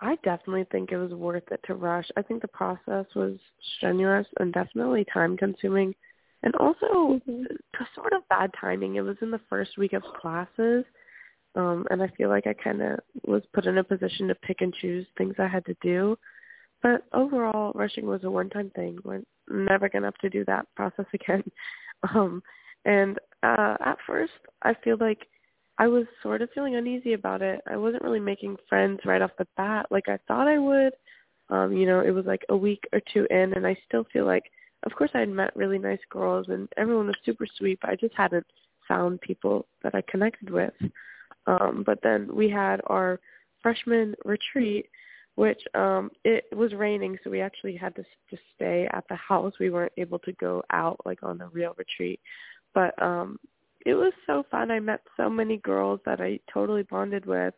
I 0.00 0.16
definitely 0.22 0.66
think 0.70 0.92
it 0.92 0.96
was 0.96 1.12
worth 1.12 1.50
it 1.50 1.60
to 1.64 1.74
rush. 1.74 2.06
I 2.16 2.22
think 2.22 2.42
the 2.42 2.48
process 2.48 3.06
was 3.16 3.36
strenuous 3.76 4.26
and 4.38 4.52
definitely 4.52 5.04
time 5.12 5.36
consuming 5.36 5.94
and 6.44 6.54
also 6.56 7.20
mm-hmm. 7.28 7.44
sort 7.94 8.12
of 8.12 8.28
bad 8.28 8.50
timing. 8.60 8.94
It 8.94 9.00
was 9.00 9.16
in 9.22 9.30
the 9.30 9.40
first 9.50 9.76
week 9.76 9.92
of 9.92 10.02
classes. 10.20 10.84
Um 11.54 11.86
and 11.90 12.02
I 12.02 12.08
feel 12.16 12.28
like 12.28 12.46
I 12.46 12.52
kind 12.52 12.82
of 12.82 13.00
was 13.26 13.42
put 13.52 13.66
in 13.66 13.78
a 13.78 13.84
position 13.84 14.28
to 14.28 14.34
pick 14.36 14.60
and 14.60 14.74
choose 14.74 15.06
things 15.16 15.34
I 15.38 15.48
had 15.48 15.64
to 15.66 15.76
do. 15.82 16.16
But 16.82 17.04
overall, 17.12 17.72
rushing 17.74 18.06
was 18.06 18.24
a 18.24 18.30
one-time 18.30 18.70
thing. 18.70 18.98
We're 19.04 19.22
never 19.50 19.88
going 19.88 20.02
to 20.02 20.06
have 20.06 20.18
to 20.18 20.30
do 20.30 20.44
that 20.44 20.66
process 20.76 21.06
again. 21.12 21.42
Um, 22.14 22.42
and 22.84 23.18
uh, 23.42 23.76
at 23.84 23.98
first, 24.06 24.32
I 24.62 24.74
feel 24.84 24.96
like 25.00 25.26
I 25.78 25.86
was 25.86 26.04
sort 26.22 26.42
of 26.42 26.50
feeling 26.54 26.74
uneasy 26.76 27.12
about 27.12 27.40
it. 27.40 27.60
I 27.70 27.76
wasn't 27.76 28.02
really 28.02 28.20
making 28.20 28.56
friends 28.68 29.00
right 29.04 29.22
off 29.22 29.30
the 29.38 29.46
bat 29.56 29.86
like 29.90 30.08
I 30.08 30.18
thought 30.26 30.48
I 30.48 30.58
would. 30.58 30.92
Um, 31.50 31.72
you 31.72 31.86
know, 31.86 32.00
it 32.00 32.10
was 32.10 32.26
like 32.26 32.44
a 32.48 32.56
week 32.56 32.84
or 32.92 33.00
two 33.12 33.26
in, 33.30 33.54
and 33.54 33.66
I 33.66 33.76
still 33.86 34.04
feel 34.12 34.26
like, 34.26 34.44
of 34.84 34.92
course, 34.94 35.10
I 35.14 35.20
had 35.20 35.30
met 35.30 35.56
really 35.56 35.78
nice 35.78 36.00
girls, 36.10 36.46
and 36.48 36.68
everyone 36.76 37.06
was 37.06 37.16
super 37.24 37.46
sweet, 37.56 37.78
but 37.80 37.90
I 37.90 37.96
just 37.96 38.14
hadn't 38.16 38.46
found 38.86 39.20
people 39.20 39.66
that 39.82 39.94
I 39.94 40.02
connected 40.10 40.50
with. 40.50 40.74
Um, 41.46 41.84
but 41.86 42.00
then 42.02 42.28
we 42.34 42.50
had 42.50 42.80
our 42.86 43.20
freshman 43.62 44.14
retreat, 44.24 44.86
which 45.36 45.62
um 45.74 46.10
it 46.24 46.44
was 46.54 46.74
raining 46.74 47.16
so 47.22 47.30
we 47.30 47.40
actually 47.40 47.76
had 47.76 47.94
to 47.94 48.02
just 48.28 48.42
stay 48.56 48.88
at 48.92 49.04
the 49.08 49.14
house 49.14 49.52
we 49.60 49.70
weren't 49.70 49.92
able 49.96 50.18
to 50.18 50.32
go 50.32 50.64
out 50.72 50.98
like 51.06 51.22
on 51.22 51.38
the 51.38 51.46
real 51.50 51.76
retreat 51.78 52.18
but 52.74 53.00
um 53.00 53.38
it 53.86 53.94
was 53.94 54.12
so 54.26 54.44
fun 54.50 54.70
i 54.70 54.80
met 54.80 55.00
so 55.16 55.28
many 55.28 55.58
girls 55.58 56.00
that 56.04 56.20
i 56.20 56.38
totally 56.52 56.82
bonded 56.84 57.26
with 57.26 57.54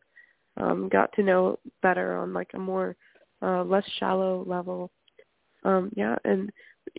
um 0.57 0.89
got 0.89 1.12
to 1.12 1.23
know 1.23 1.59
better 1.83 2.17
on 2.17 2.33
like 2.33 2.50
a 2.55 2.59
more 2.59 2.97
uh, 3.43 3.65
less 3.65 3.85
shallow 3.99 4.45
level. 4.47 4.91
Um, 5.65 5.91
yeah, 5.95 6.17
and 6.25 6.50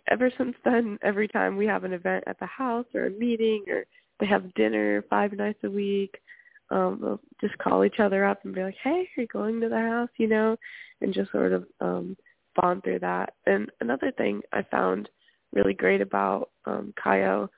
ever 0.09 0.31
since 0.37 0.55
then, 0.63 0.97
every 1.03 1.27
time 1.27 1.57
we 1.57 1.65
have 1.65 1.83
an 1.83 1.93
event 1.93 2.23
at 2.27 2.39
the 2.39 2.45
house 2.45 2.85
or 2.93 3.07
a 3.07 3.11
meeting 3.11 3.65
or 3.67 3.85
they 4.19 4.27
have 4.27 4.53
dinner 4.53 5.03
five 5.09 5.33
nights 5.33 5.59
a 5.63 5.69
week, 5.69 6.15
um, 6.69 6.99
we'll 7.01 7.19
just 7.41 7.57
call 7.57 7.83
each 7.83 7.99
other 7.99 8.23
up 8.23 8.45
and 8.45 8.53
be 8.53 8.63
like, 8.63 8.77
"Hey, 8.83 9.07
are 9.17 9.21
you 9.21 9.27
going 9.27 9.59
to 9.61 9.69
the 9.69 9.79
house?" 9.79 10.09
You 10.17 10.27
know, 10.27 10.57
and 11.01 11.13
just 11.13 11.31
sort 11.31 11.53
of 11.53 11.65
um, 11.79 12.15
bond 12.55 12.83
through 12.83 12.99
that. 12.99 13.33
And 13.45 13.69
another 13.81 14.11
thing 14.11 14.41
I 14.53 14.63
found 14.63 15.09
really 15.53 15.73
great 15.73 16.01
about 16.01 16.49
um, 16.65 16.93
O 17.05 17.49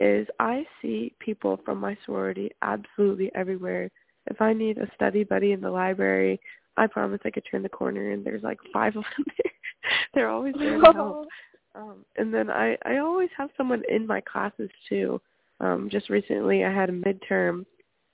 is 0.00 0.26
I 0.38 0.66
see 0.80 1.14
people 1.18 1.60
from 1.64 1.78
my 1.78 1.96
sorority 2.04 2.50
absolutely 2.62 3.30
everywhere. 3.34 3.90
If 4.26 4.40
I 4.40 4.52
need 4.52 4.78
a 4.78 4.90
study 4.94 5.24
buddy 5.24 5.52
in 5.52 5.60
the 5.60 5.70
library, 5.70 6.40
I 6.76 6.86
promise 6.86 7.20
I 7.24 7.30
could 7.30 7.44
turn 7.50 7.62
the 7.62 7.68
corner 7.68 8.12
and 8.12 8.24
there's 8.24 8.42
like 8.42 8.58
five 8.72 8.96
of 8.96 9.04
them 9.16 9.26
there. 9.36 9.52
They're 10.14 10.28
always 10.28 10.54
there 10.58 10.78
to 10.78 10.92
help. 10.92 11.28
Um, 11.74 12.04
and 12.16 12.32
then 12.32 12.50
I, 12.50 12.76
I 12.84 12.98
always 12.98 13.28
have 13.36 13.50
someone 13.56 13.82
in 13.88 14.06
my 14.06 14.20
classes 14.20 14.70
too. 14.88 15.20
Um, 15.60 15.88
just 15.90 16.08
recently 16.08 16.64
I 16.64 16.72
had 16.72 16.88
a 16.88 16.92
midterm 16.92 17.64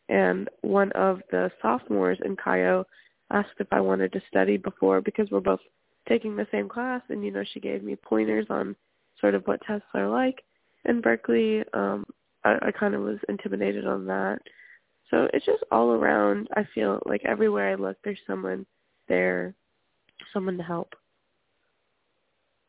and 0.08 0.48
one 0.62 0.92
of 0.92 1.20
the 1.30 1.50
sophomores 1.62 2.18
in 2.24 2.36
Chi 2.36 2.64
O 2.66 2.84
asked 3.30 3.54
if 3.58 3.66
I 3.72 3.80
wanted 3.80 4.12
to 4.12 4.22
study 4.28 4.56
before 4.56 5.00
because 5.00 5.30
we're 5.30 5.40
both 5.40 5.60
taking 6.08 6.36
the 6.36 6.46
same 6.52 6.68
class 6.68 7.02
and 7.08 7.24
you 7.24 7.30
know 7.30 7.44
she 7.52 7.60
gave 7.60 7.82
me 7.82 7.96
pointers 7.96 8.46
on 8.50 8.76
sort 9.20 9.34
of 9.34 9.44
what 9.46 9.60
tests 9.62 9.86
are 9.94 10.08
like 10.08 10.42
in 10.88 11.00
Berkeley. 11.00 11.62
Um, 11.72 12.04
I, 12.44 12.56
I 12.62 12.70
kind 12.70 12.94
of 12.94 13.02
was 13.02 13.18
intimidated 13.28 13.86
on 13.86 14.06
that. 14.06 14.38
So 15.10 15.28
it's 15.32 15.46
just 15.46 15.62
all 15.70 15.90
around. 15.90 16.48
I 16.56 16.66
feel 16.74 17.00
like 17.06 17.22
everywhere 17.24 17.70
I 17.70 17.74
look, 17.74 17.96
there's 18.02 18.18
someone 18.26 18.66
there, 19.08 19.54
someone 20.32 20.56
to 20.56 20.62
help. 20.62 20.94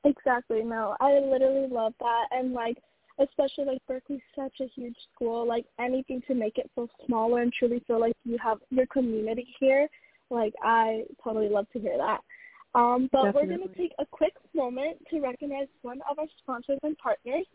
Exactly. 0.03 0.63
No, 0.63 0.95
I 0.99 1.19
literally 1.19 1.67
love 1.67 1.93
that, 1.99 2.27
and 2.31 2.53
like 2.53 2.77
especially 3.19 3.65
like 3.65 3.81
Berkeley's 3.87 4.21
such 4.35 4.53
a 4.61 4.67
huge 4.75 4.95
school. 5.13 5.47
Like 5.47 5.65
anything 5.79 6.21
to 6.27 6.35
make 6.35 6.57
it 6.57 6.69
feel 6.75 6.87
smaller 7.05 7.41
and 7.41 7.51
truly 7.51 7.83
feel 7.87 7.99
like 7.99 8.13
you 8.23 8.37
have 8.41 8.59
your 8.69 8.85
community 8.87 9.47
here. 9.59 9.87
Like 10.29 10.53
I 10.63 11.03
totally 11.23 11.49
love 11.49 11.65
to 11.73 11.79
hear 11.79 11.97
that. 11.97 12.19
Um, 12.75 13.09
but 13.11 13.25
Definitely. 13.25 13.49
we're 13.49 13.57
going 13.57 13.69
to 13.69 13.75
take 13.75 13.93
a 13.97 14.05
quick 14.05 14.33
moment 14.53 14.97
to 15.09 15.19
recognize 15.19 15.67
one 15.81 15.99
of 16.09 16.19
our 16.19 16.27
sponsors 16.39 16.77
and 16.83 16.97
partners. 16.97 17.45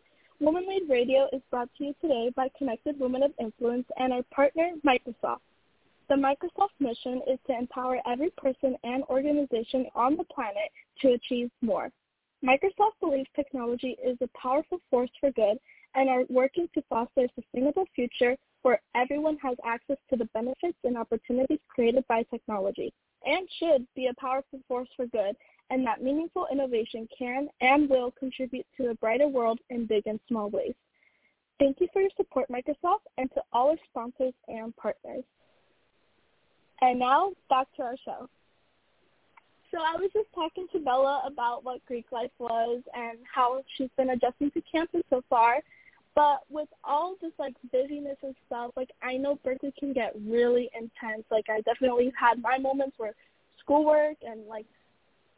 Woman 0.40 0.64
Lead 0.68 0.88
Radio 0.88 1.28
is 1.32 1.40
brought 1.50 1.68
to 1.78 1.84
you 1.84 1.94
today 2.00 2.30
by 2.34 2.48
Connected 2.58 2.98
Women 2.98 3.22
of 3.22 3.32
Influence 3.38 3.86
and 3.96 4.12
our 4.12 4.22
partner, 4.34 4.70
Microsoft. 4.84 5.40
The 6.08 6.16
Microsoft 6.16 6.74
mission 6.80 7.22
is 7.30 7.38
to 7.46 7.56
empower 7.56 7.98
every 8.06 8.30
person 8.30 8.76
and 8.82 9.04
organization 9.04 9.86
on 9.94 10.16
the 10.16 10.24
planet 10.24 10.70
to 11.00 11.12
achieve 11.12 11.50
more. 11.60 11.90
Microsoft 12.44 12.98
believes 13.00 13.28
technology 13.36 13.96
is 14.04 14.18
a 14.20 14.28
powerful 14.36 14.80
force 14.90 15.10
for 15.20 15.30
good 15.30 15.58
and 15.94 16.08
are 16.08 16.24
working 16.28 16.68
to 16.74 16.82
foster 16.88 17.22
a 17.22 17.28
sustainable 17.40 17.86
future 17.94 18.36
where 18.62 18.80
everyone 18.96 19.36
has 19.38 19.56
access 19.64 19.98
to 20.10 20.16
the 20.16 20.28
benefits 20.34 20.78
and 20.82 20.98
opportunities 20.98 21.60
created 21.68 22.04
by 22.08 22.24
technology 22.24 22.92
and 23.24 23.48
should 23.60 23.86
be 23.94 24.06
a 24.06 24.20
powerful 24.20 24.58
force 24.66 24.88
for 24.96 25.06
good 25.06 25.36
and 25.72 25.86
that 25.86 26.02
meaningful 26.02 26.46
innovation 26.52 27.08
can 27.18 27.48
and 27.62 27.88
will 27.88 28.10
contribute 28.10 28.66
to 28.76 28.90
a 28.90 28.94
brighter 28.94 29.26
world 29.26 29.58
in 29.70 29.86
big 29.86 30.06
and 30.06 30.20
small 30.28 30.50
ways. 30.50 30.74
Thank 31.58 31.80
you 31.80 31.88
for 31.94 32.02
your 32.02 32.10
support, 32.14 32.48
Microsoft, 32.50 33.06
and 33.16 33.30
to 33.32 33.40
all 33.54 33.70
our 33.70 33.76
sponsors 33.88 34.34
and 34.48 34.76
partners. 34.76 35.24
And 36.82 36.98
now, 36.98 37.32
back 37.48 37.68
to 37.76 37.82
our 37.82 37.96
show. 38.04 38.28
So 39.70 39.78
I 39.78 39.96
was 39.96 40.10
just 40.12 40.28
talking 40.34 40.66
to 40.74 40.78
Bella 40.78 41.22
about 41.26 41.64
what 41.64 41.84
Greek 41.86 42.12
life 42.12 42.32
was 42.38 42.82
and 42.94 43.16
how 43.34 43.62
she's 43.78 43.88
been 43.96 44.10
adjusting 44.10 44.50
to 44.50 44.62
campus 44.70 45.02
so 45.08 45.22
far. 45.30 45.60
But 46.14 46.40
with 46.50 46.68
all 46.84 47.14
this 47.22 47.32
like 47.38 47.54
busyness 47.72 48.18
and 48.22 48.34
stuff, 48.46 48.72
like 48.76 48.90
I 49.02 49.16
know 49.16 49.38
Berkeley 49.42 49.72
can 49.78 49.94
get 49.94 50.12
really 50.26 50.68
intense. 50.74 51.24
Like 51.30 51.46
I 51.48 51.62
definitely 51.62 52.12
had 52.20 52.42
my 52.42 52.58
moments 52.58 52.98
where 52.98 53.14
schoolwork 53.58 54.16
and 54.20 54.46
like 54.46 54.66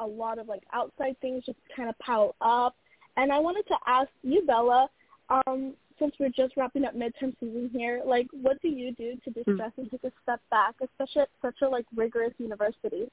a 0.00 0.06
lot 0.06 0.38
of 0.38 0.48
like 0.48 0.62
outside 0.72 1.16
things 1.20 1.44
just 1.44 1.58
kind 1.76 1.88
of 1.88 1.98
pile 1.98 2.34
up. 2.40 2.76
And 3.16 3.32
I 3.32 3.38
wanted 3.38 3.66
to 3.68 3.76
ask 3.86 4.10
you, 4.22 4.42
Bella, 4.46 4.88
um, 5.28 5.74
since 5.98 6.12
we're 6.18 6.28
just 6.30 6.56
wrapping 6.56 6.84
up 6.84 6.94
midterm 6.94 7.34
season 7.38 7.70
here, 7.72 8.02
like 8.04 8.26
what 8.32 8.60
do 8.60 8.68
you 8.68 8.92
do 8.94 9.14
to 9.24 9.30
distress 9.30 9.70
mm-hmm. 9.72 9.82
and 9.82 9.90
take 9.90 10.04
a 10.04 10.12
step 10.22 10.40
back, 10.50 10.74
especially 10.82 11.22
at 11.22 11.28
such 11.40 11.56
a 11.62 11.68
like 11.68 11.86
rigorous 11.94 12.34
university? 12.38 13.08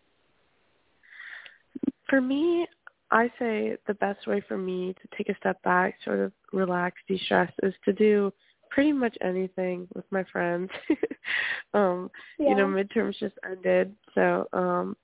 For 2.10 2.20
me, 2.20 2.68
I 3.12 3.32
say 3.38 3.78
the 3.88 3.94
best 3.96 4.26
way 4.26 4.44
for 4.48 4.58
me 4.58 4.96
to 5.02 5.18
take 5.18 5.30
a 5.30 5.38
step 5.38 5.62
back, 5.64 5.96
sort 6.04 6.20
of 6.20 6.32
relax, 6.54 6.98
de-stress, 7.08 7.52
is 7.62 7.74
to 7.86 7.94
do 7.94 8.32
pretty 8.70 8.94
much 8.94 9.16
anything 9.22 9.88
with 9.94 10.06
my 10.12 10.24
friends. 10.32 10.70
um, 11.74 12.10
yeah. 12.40 12.50
You 12.50 12.56
know, 12.56 12.66
midterms 12.66 13.18
just 13.20 13.36
ended, 13.50 13.94
so 14.16 14.48
um, 14.54 14.96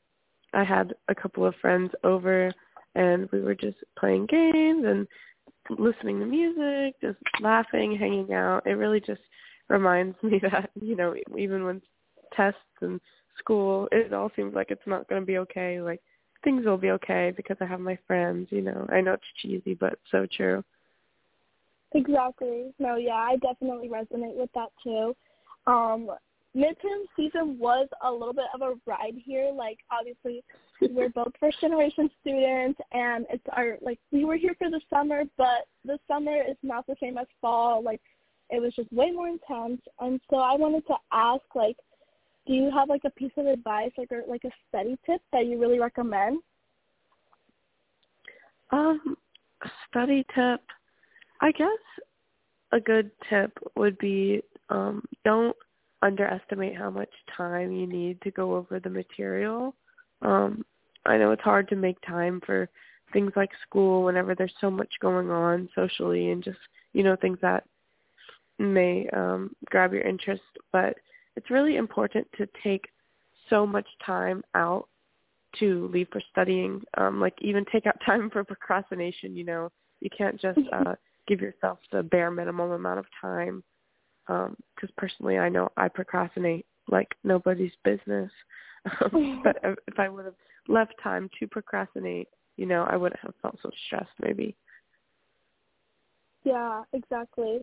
I 0.58 0.64
had 0.64 0.96
a 1.08 1.14
couple 1.14 1.46
of 1.46 1.54
friends 1.62 1.92
over, 2.04 2.52
and 2.96 3.30
we 3.32 3.42
were 3.42 3.54
just 3.54 3.78
playing 3.98 4.26
games 4.26 4.86
and 4.88 5.08
listening 5.78 6.20
to 6.20 6.26
music, 6.26 7.00
just 7.00 7.20
laughing, 7.42 7.96
hanging 7.96 8.34
out. 8.34 8.66
It 8.66 8.72
really 8.72 9.00
just 9.00 9.22
reminds 9.70 10.18
me 10.24 10.40
that 10.42 10.72
you 10.82 10.96
know, 10.96 11.14
even 11.38 11.64
when 11.64 11.80
tests 12.36 12.60
and 12.82 13.00
school, 13.38 13.88
it 13.92 14.12
all 14.14 14.32
seems 14.36 14.56
like 14.56 14.72
it's 14.72 14.88
not 14.88 15.08
going 15.08 15.22
to 15.22 15.26
be 15.28 15.38
okay. 15.38 15.80
Like 15.80 16.02
things 16.44 16.66
will 16.66 16.78
be 16.78 16.90
okay 16.92 17.32
because 17.38 17.58
I 17.62 17.66
have 17.66 17.80
my 17.80 18.00
friends, 18.08 18.48
you 18.50 18.64
know. 18.64 18.88
I 18.90 19.00
know 19.00 19.14
it's 19.14 19.24
cheesy, 19.40 19.76
but 19.76 20.00
so 20.10 20.26
true. 20.36 20.64
Exactly. 21.94 22.74
No, 22.80 22.96
yeah, 22.96 23.14
I 23.14 23.38
definitely 23.44 23.90
resonate 23.90 24.36
with 24.36 24.50
that 24.56 24.70
too. 24.84 25.16
Um, 25.68 26.10
midterm 26.56 27.06
season 27.16 27.58
was 27.60 27.88
a 28.04 28.12
little 28.12 28.34
bit 28.34 28.46
of 28.54 28.62
a 28.62 28.74
ride 28.86 29.16
here. 29.16 29.52
Like 29.54 29.80
obviously 29.92 30.44
we're 30.82 31.10
both 31.10 31.32
first 31.40 31.60
generation 31.62 32.10
students 32.22 32.80
and 32.92 33.26
it's 33.30 33.44
our 33.54 33.78
like 33.82 34.00
we 34.12 34.26
were 34.26 34.38
here 34.38 34.56
for 34.58 34.70
the 34.70 34.82
summer 34.90 35.24
but 35.38 35.68
the 35.86 36.00
summer 36.08 36.42
is 36.42 36.58
not 36.64 36.86
the 36.88 36.96
same 37.02 37.18
as 37.18 37.28
fall. 37.42 37.84
Like 37.84 38.02
it 38.50 38.62
was 38.62 38.74
just 38.76 38.92
way 38.92 39.12
more 39.12 39.28
intense. 39.28 39.82
And 40.00 40.20
so 40.30 40.38
I 40.38 40.56
wanted 40.56 40.86
to 40.88 40.96
ask 41.12 41.44
like 41.54 41.78
do 42.48 42.54
you 42.54 42.72
have 42.72 42.90
like 42.90 43.02
a 43.06 43.10
piece 43.12 43.32
of 43.38 43.46
advice 43.46 43.92
like 43.98 44.12
or 44.12 44.24
like 44.28 44.44
a 44.46 44.52
study 44.70 44.98
tip 45.06 45.22
that 45.32 45.46
you 45.46 45.60
really 45.60 45.80
recommend 45.80 46.40
um 48.72 49.18
study 49.88 50.26
tip 50.34 50.62
i 51.42 51.52
guess 51.52 51.68
a 52.72 52.80
good 52.80 53.12
tip 53.30 53.52
would 53.76 53.98
be 53.98 54.42
um 54.70 55.04
don't 55.26 55.56
underestimate 56.08 56.76
how 56.76 56.90
much 56.90 57.10
time 57.36 57.72
you 57.72 57.86
need 57.86 58.20
to 58.22 58.32
go 58.32 58.56
over 58.56 58.80
the 58.80 58.90
material 58.90 59.76
um 60.22 60.64
i 61.06 61.18
know 61.18 61.32
it's 61.32 61.42
hard 61.42 61.68
to 61.68 61.76
make 61.76 61.98
time 62.02 62.42
for 62.46 62.70
things 63.14 63.32
like 63.36 63.50
school 63.68 64.04
whenever 64.04 64.34
there's 64.34 64.54
so 64.60 64.72
much 64.72 64.94
going 65.02 65.30
on 65.30 65.70
socially 65.76 66.32
and 66.32 66.44
just 66.44 66.58
you 66.94 67.04
know 67.04 67.16
things 67.16 67.38
that 67.42 67.64
may 68.60 69.08
um 69.14 69.52
grab 69.66 69.94
your 69.94 70.02
interest 70.02 70.42
but 70.72 70.96
it's 71.36 71.52
really 71.52 71.76
important 71.78 72.28
to 72.38 72.48
take 72.64 72.86
so 73.50 73.66
much 73.66 73.88
time 74.06 74.44
out 74.56 74.88
to 75.60 75.90
leave 75.94 76.08
for 76.12 76.22
studying. 76.32 76.82
Um, 76.98 77.20
like 77.20 77.36
even 77.42 77.66
take 77.72 77.86
out 77.86 78.00
time 78.06 78.30
for 78.30 78.44
procrastination. 78.44 79.36
You 79.36 79.46
know, 79.46 79.72
you 80.02 80.10
can't 80.16 80.40
just 80.40 80.60
uh, 80.74 80.96
give 81.28 81.42
yourself 81.42 81.80
the 81.92 82.04
bare 82.04 82.32
minimum 82.32 82.72
amount 82.72 83.00
of 83.00 83.06
time. 83.22 83.64
Because 84.28 84.90
um, 84.90 84.94
personally, 84.98 85.38
I 85.38 85.50
know 85.50 85.70
I 85.78 85.88
procrastinate 85.88 86.66
like 86.90 87.16
nobody's 87.24 87.72
business. 87.84 88.32
Um, 89.02 89.42
but 89.44 89.58
if 89.88 90.00
I 90.00 90.10
would 90.10 90.26
have 90.26 90.36
left 90.68 90.94
time 91.02 91.30
to 91.40 91.48
procrastinate, 91.48 92.28
you 92.58 92.66
know, 92.66 92.86
I 92.90 92.98
wouldn't 92.98 93.22
have 93.22 93.34
felt 93.42 93.58
so 93.62 93.70
stressed. 93.86 94.10
Maybe. 94.22 94.56
Yeah, 96.44 96.84
exactly. 96.94 97.62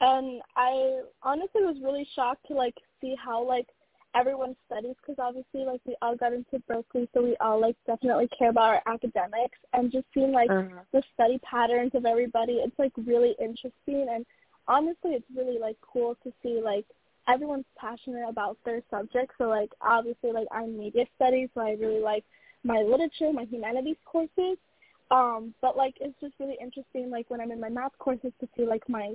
And 0.00 0.40
I 0.56 1.00
honestly 1.22 1.62
was 1.62 1.76
really 1.82 2.06
shocked 2.14 2.46
to 2.48 2.54
like 2.54 2.74
see 3.00 3.16
how 3.22 3.42
like 3.42 3.66
everyone 4.14 4.54
studies 4.66 4.94
because 5.00 5.16
obviously 5.18 5.64
like 5.64 5.80
we 5.84 5.96
all 6.02 6.16
got 6.16 6.32
into 6.32 6.62
Berkeley, 6.68 7.08
so 7.14 7.22
we 7.22 7.36
all 7.40 7.60
like 7.60 7.76
definitely 7.86 8.28
care 8.38 8.50
about 8.50 8.74
our 8.74 8.94
academics 8.94 9.58
and 9.72 9.90
just 9.90 10.06
seeing 10.14 10.32
like 10.32 10.50
uh-huh. 10.50 10.82
the 10.92 11.02
study 11.14 11.38
patterns 11.38 11.92
of 11.94 12.04
everybody. 12.04 12.54
It's 12.54 12.78
like 12.78 12.92
really 12.96 13.34
interesting 13.40 14.06
and 14.10 14.24
honestly, 14.68 15.12
it's 15.12 15.26
really 15.34 15.58
like 15.58 15.76
cool 15.80 16.16
to 16.22 16.32
see 16.42 16.60
like 16.62 16.84
everyone's 17.26 17.64
passionate 17.76 18.28
about 18.28 18.56
their 18.64 18.82
subject. 18.90 19.32
So 19.38 19.44
like 19.48 19.70
obviously 19.80 20.32
like 20.32 20.46
I'm 20.52 20.78
media 20.78 21.06
studies, 21.16 21.48
so 21.54 21.62
I 21.62 21.72
really 21.72 22.00
like 22.00 22.24
my 22.62 22.82
literature, 22.82 23.32
my 23.32 23.44
humanities 23.44 23.96
courses. 24.04 24.58
Um, 25.10 25.54
but 25.62 25.76
like 25.76 25.94
it's 26.00 26.18
just 26.20 26.34
really 26.38 26.58
interesting 26.60 27.10
like 27.10 27.30
when 27.30 27.40
I'm 27.40 27.50
in 27.50 27.60
my 27.60 27.70
math 27.70 27.96
courses 27.98 28.32
to 28.40 28.48
see 28.56 28.66
like 28.66 28.86
my 28.88 29.14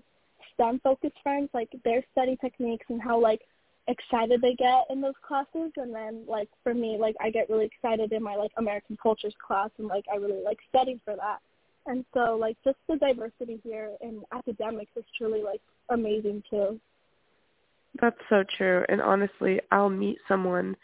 STEM 0.54 0.82
focused 0.84 1.18
friends, 1.22 1.50
like 1.54 1.70
their 1.86 2.04
study 2.12 2.38
techniques 2.42 2.86
and 2.90 3.02
how 3.02 3.20
like 3.20 3.42
excited 3.88 4.42
they 4.42 4.56
get 4.56 4.86
in 4.90 5.02
those 5.02 5.14
classes 5.28 5.72
and 5.76 5.94
then 5.94 6.24
like 6.26 6.48
for 6.64 6.74
me 6.74 6.98
like 6.98 7.16
I 7.20 7.30
get 7.30 7.50
really 7.50 7.66
excited 7.66 8.14
in 8.14 8.24
my 8.24 8.36
like 8.36 8.52
American 8.58 8.98
cultures 9.02 9.36
class 9.46 9.70
and 9.78 9.88
like 9.88 10.06
I 10.12 10.16
really 10.16 10.42
like 10.44 10.60
studying 10.70 11.02
for 11.04 11.16
that. 11.16 11.40
And 11.86 12.06
so 12.14 12.38
like 12.40 12.58
just 12.64 12.78
the 12.88 12.96
diversity 12.96 13.60
here 13.64 13.92
in 14.02 14.22
academics 14.32 14.92
is 14.96 15.04
truly 15.18 15.44
like 15.44 15.62
amazing 15.90 16.44
too. 16.50 16.80
That's 18.02 18.20
so 18.30 18.44
true. 18.58 18.86
And 18.90 19.02
honestly, 19.02 19.60
I'll 19.72 19.90
meet 19.90 20.18
someone 20.28 20.76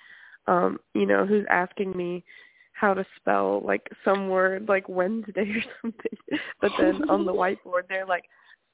um, 0.50 0.80
you 0.94 1.06
know, 1.06 1.26
who's 1.26 1.46
asking 1.50 1.96
me 1.96 2.24
how 2.74 2.94
to 2.94 3.06
spell 3.18 3.62
like 3.66 3.88
some 4.04 4.30
word 4.30 4.68
like 4.68 4.88
Wednesday 4.90 5.52
or 5.52 5.64
something. 5.82 6.40
But 6.62 6.72
then 6.80 7.10
on 7.10 7.26
the 7.26 7.34
whiteboard 7.34 7.88
they're 7.88 8.06
like 8.06 8.24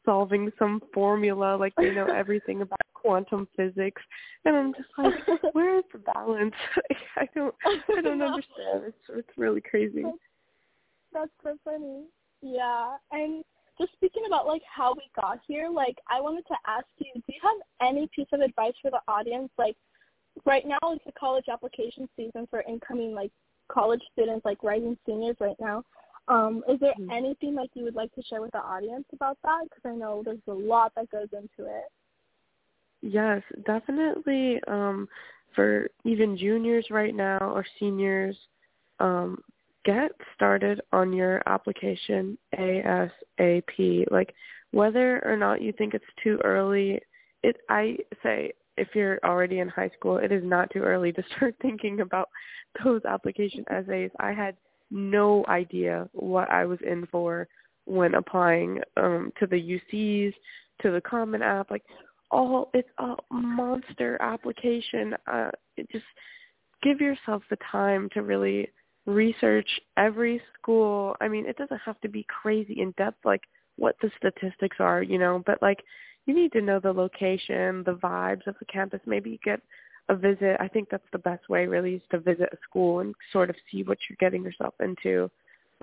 solving 0.05 0.51
some 0.57 0.81
formula, 0.93 1.57
like 1.57 1.73
they 1.77 1.91
know 1.91 2.05
everything 2.05 2.61
about 2.61 2.79
quantum 2.93 3.47
physics. 3.57 4.01
And 4.45 4.55
I'm 4.55 4.73
just 4.73 4.89
like, 4.97 5.53
where 5.53 5.79
is 5.79 5.85
the 5.91 5.99
balance? 5.99 6.53
I 7.17 7.27
don't 7.35 7.55
I 7.65 8.01
don't 8.01 8.21
understand. 8.21 8.83
It's 8.87 8.97
it's 9.09 9.37
really 9.37 9.61
crazy. 9.61 10.05
That's 11.15 11.31
so 11.41 11.57
funny. 11.63 12.03
Yeah. 12.41 12.97
And 13.11 13.43
just 13.79 13.93
speaking 13.93 14.23
about 14.27 14.45
like 14.45 14.61
how 14.69 14.93
we 14.93 15.09
got 15.15 15.39
here, 15.47 15.69
like 15.69 15.97
I 16.09 16.19
wanted 16.19 16.45
to 16.47 16.55
ask 16.67 16.85
you, 16.97 17.11
do 17.15 17.21
you 17.27 17.39
have 17.41 17.89
any 17.89 18.07
piece 18.13 18.27
of 18.33 18.41
advice 18.41 18.73
for 18.81 18.91
the 18.91 18.99
audience? 19.07 19.49
Like 19.57 19.77
right 20.45 20.65
now 20.67 20.77
is 20.93 20.99
the 21.05 21.13
college 21.17 21.45
application 21.49 22.09
season 22.17 22.47
for 22.49 22.63
incoming 22.67 23.13
like 23.13 23.31
college 23.71 24.01
students, 24.11 24.45
like 24.45 24.61
rising 24.61 24.97
seniors 25.05 25.37
right 25.39 25.55
now. 25.59 25.83
Um, 26.27 26.63
is 26.67 26.79
there 26.79 26.93
mm-hmm. 26.99 27.11
anything 27.11 27.55
like 27.55 27.69
you 27.75 27.85
would 27.85 27.95
like 27.95 28.13
to 28.15 28.23
share 28.23 28.41
with 28.41 28.51
the 28.51 28.59
audience 28.59 29.05
about 29.13 29.37
that? 29.43 29.63
Because 29.63 29.89
I 29.89 29.95
know 29.95 30.21
there's 30.23 30.39
a 30.47 30.53
lot 30.53 30.91
that 30.95 31.09
goes 31.11 31.27
into 31.31 31.69
it. 31.69 31.85
Yes, 33.01 33.41
definitely. 33.65 34.59
Um, 34.67 35.07
for 35.53 35.87
even 36.03 36.37
juniors 36.37 36.87
right 36.89 37.15
now 37.15 37.37
or 37.39 37.65
seniors, 37.79 38.35
um, 38.99 39.39
get 39.85 40.11
started 40.33 40.81
on 40.91 41.13
your 41.13 41.41
application 41.45 42.37
ASAP. 42.57 44.11
Like 44.11 44.33
whether 44.71 45.23
or 45.25 45.37
not 45.37 45.61
you 45.61 45.71
think 45.71 45.93
it's 45.93 46.03
too 46.23 46.39
early, 46.43 46.99
it 47.43 47.57
I 47.69 47.97
say 48.23 48.53
if 48.77 48.89
you're 48.93 49.19
already 49.23 49.59
in 49.59 49.69
high 49.69 49.91
school, 49.97 50.17
it 50.17 50.31
is 50.31 50.43
not 50.43 50.69
too 50.71 50.81
early 50.81 51.13
to 51.13 51.23
start 51.37 51.55
thinking 51.61 52.01
about 52.01 52.29
those 52.83 53.01
application 53.05 53.63
essays. 53.69 54.11
I 54.19 54.33
had 54.33 54.57
no 54.91 55.45
idea 55.47 56.09
what 56.13 56.49
I 56.51 56.65
was 56.65 56.79
in 56.85 57.07
for 57.11 57.47
when 57.85 58.15
applying 58.15 58.79
um 58.97 59.31
to 59.39 59.47
the 59.47 59.79
UCs, 59.79 60.33
to 60.81 60.91
the 60.91 61.01
Common 61.01 61.41
App, 61.41 61.69
like 61.69 61.83
all 62.31 62.69
it's 62.73 62.89
a 62.97 63.15
monster 63.31 64.17
application. 64.21 65.15
Uh 65.31 65.51
it 65.77 65.89
just 65.91 66.05
give 66.81 66.99
yourself 66.99 67.43
the 67.49 67.57
time 67.71 68.09
to 68.13 68.21
really 68.21 68.69
research 69.05 69.67
every 69.97 70.41
school. 70.57 71.15
I 71.21 71.27
mean, 71.27 71.45
it 71.45 71.57
doesn't 71.57 71.81
have 71.85 71.99
to 72.01 72.09
be 72.09 72.25
crazy 72.41 72.81
in 72.81 72.91
depth 72.97 73.23
like 73.23 73.41
what 73.77 73.95
the 74.01 74.11
statistics 74.17 74.77
are, 74.79 75.03
you 75.03 75.17
know, 75.17 75.43
but 75.45 75.61
like 75.61 75.83
you 76.25 76.33
need 76.33 76.51
to 76.53 76.61
know 76.61 76.79
the 76.79 76.91
location, 76.91 77.83
the 77.83 77.99
vibes 78.01 78.47
of 78.47 78.55
the 78.59 78.65
campus. 78.65 79.01
Maybe 79.05 79.39
get 79.43 79.61
a 80.09 80.15
visit. 80.15 80.57
I 80.59 80.67
think 80.67 80.89
that's 80.89 81.07
the 81.11 81.19
best 81.19 81.49
way 81.49 81.67
really 81.67 81.95
is 81.95 82.01
to 82.11 82.19
visit 82.19 82.49
a 82.51 82.57
school 82.67 82.99
and 82.99 83.13
sort 83.31 83.49
of 83.49 83.55
see 83.71 83.83
what 83.83 83.97
you're 84.09 84.17
getting 84.19 84.43
yourself 84.43 84.73
into. 84.79 85.29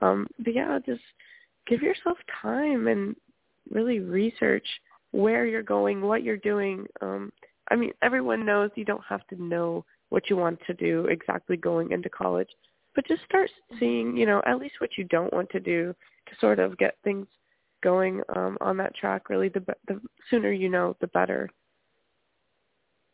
Um, 0.01 0.27
but 0.39 0.55
yeah, 0.55 0.79
just 0.85 1.03
give 1.67 1.83
yourself 1.83 2.19
time 2.41 2.89
and 2.89 3.15
really 3.71 4.01
research 4.01 4.67
where 5.13 5.47
you're 5.47 5.63
going, 5.63 6.01
what 6.01 6.23
you're 6.23 6.37
doing. 6.39 6.87
Um, 7.01 7.33
I 7.71 7.77
mean, 7.77 7.93
everyone 8.03 8.45
knows 8.45 8.71
you 8.75 8.85
don't 8.85 9.05
have 9.09 9.27
to 9.29 9.43
know 9.43 9.85
what 10.09 10.29
you 10.29 10.37
want 10.37 10.59
to 10.67 10.75
do 10.75 11.07
exactly 11.07 11.57
going 11.57 11.93
into 11.93 12.09
college, 12.11 12.49
but 12.95 13.07
just 13.07 13.23
start 13.25 13.51
seeing, 13.79 14.17
you 14.17 14.27
know, 14.27 14.43
at 14.47 14.59
least 14.59 14.75
what 14.79 14.91
you 14.97 15.05
don't 15.05 15.33
want 15.33 15.49
to 15.51 15.61
do 15.61 15.95
to 16.29 16.37
sort 16.41 16.59
of 16.59 16.77
get 16.79 16.97
things 17.05 17.27
going 17.83 18.23
um, 18.35 18.57
on 18.61 18.77
that 18.79 18.95
track. 18.95 19.29
Really, 19.29 19.49
the 19.49 19.65
the 19.89 20.01
sooner 20.31 20.53
you 20.53 20.69
know, 20.69 20.97
the 21.01 21.09
better. 21.09 21.49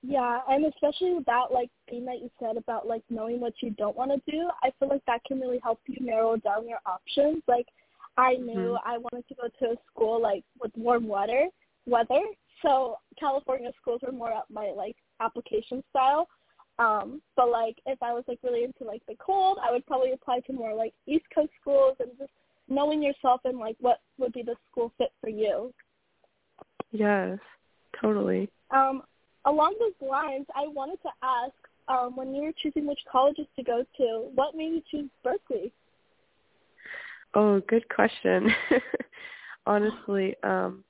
Yeah, 0.02 0.40
and 0.48 0.64
especially 0.66 1.14
with 1.14 1.26
that 1.26 1.46
like 1.52 1.70
thing 1.90 2.04
that 2.04 2.20
you 2.20 2.30
said 2.38 2.56
about 2.56 2.86
like 2.86 3.02
knowing 3.10 3.40
what 3.40 3.54
you 3.62 3.70
don't 3.70 3.96
want 3.96 4.12
to 4.12 4.30
do, 4.30 4.48
I 4.62 4.70
feel 4.78 4.88
like 4.88 5.04
that 5.06 5.24
can 5.24 5.40
really 5.40 5.58
help 5.62 5.80
you 5.86 6.04
narrow 6.04 6.36
down 6.36 6.68
your 6.68 6.78
options. 6.86 7.42
Like 7.48 7.66
I 8.16 8.34
knew 8.34 8.76
mm-hmm. 8.76 8.88
I 8.88 8.98
wanted 8.98 9.26
to 9.28 9.34
go 9.34 9.48
to 9.58 9.72
a 9.72 9.76
school 9.90 10.22
like 10.22 10.44
with 10.60 10.72
warm 10.76 11.08
weather 11.08 11.48
weather. 11.86 12.20
So 12.62 12.96
California 13.18 13.70
schools 13.80 14.00
were 14.04 14.12
more 14.12 14.32
up 14.32 14.46
my 14.50 14.72
like 14.76 14.96
application 15.20 15.82
style. 15.90 16.28
Um, 16.78 17.20
but 17.36 17.50
like 17.50 17.76
if 17.86 18.00
I 18.02 18.12
was 18.12 18.24
like 18.28 18.38
really 18.42 18.64
into 18.64 18.84
like 18.84 19.02
the 19.06 19.16
cold, 19.16 19.58
I 19.62 19.72
would 19.72 19.86
probably 19.86 20.12
apply 20.12 20.40
to 20.40 20.52
more 20.52 20.74
like 20.74 20.94
East 21.06 21.24
Coast 21.34 21.50
schools 21.60 21.96
and 21.98 22.10
just 22.18 22.30
knowing 22.68 23.02
yourself 23.02 23.40
and 23.44 23.58
like 23.58 23.76
what 23.80 24.00
would 24.18 24.32
be 24.32 24.42
the 24.42 24.54
school 24.70 24.92
fit 24.98 25.12
for 25.20 25.28
you. 25.28 25.72
Yes, 26.92 27.38
totally. 28.00 28.48
Um, 28.70 29.02
along 29.44 29.74
those 29.80 30.08
lines, 30.08 30.46
I 30.54 30.66
wanted 30.68 31.00
to 31.02 31.10
ask, 31.22 31.52
um, 31.88 32.16
when 32.16 32.34
you 32.34 32.42
were 32.42 32.52
choosing 32.62 32.86
which 32.86 33.00
colleges 33.10 33.46
to 33.56 33.62
go 33.62 33.84
to, 33.96 34.28
what 34.34 34.54
made 34.54 34.74
you 34.74 34.82
choose 34.90 35.10
Berkeley? 35.24 35.72
Oh, 37.34 37.60
good 37.68 37.88
question. 37.88 38.50
Honestly, 39.66 40.34
um, 40.42 40.84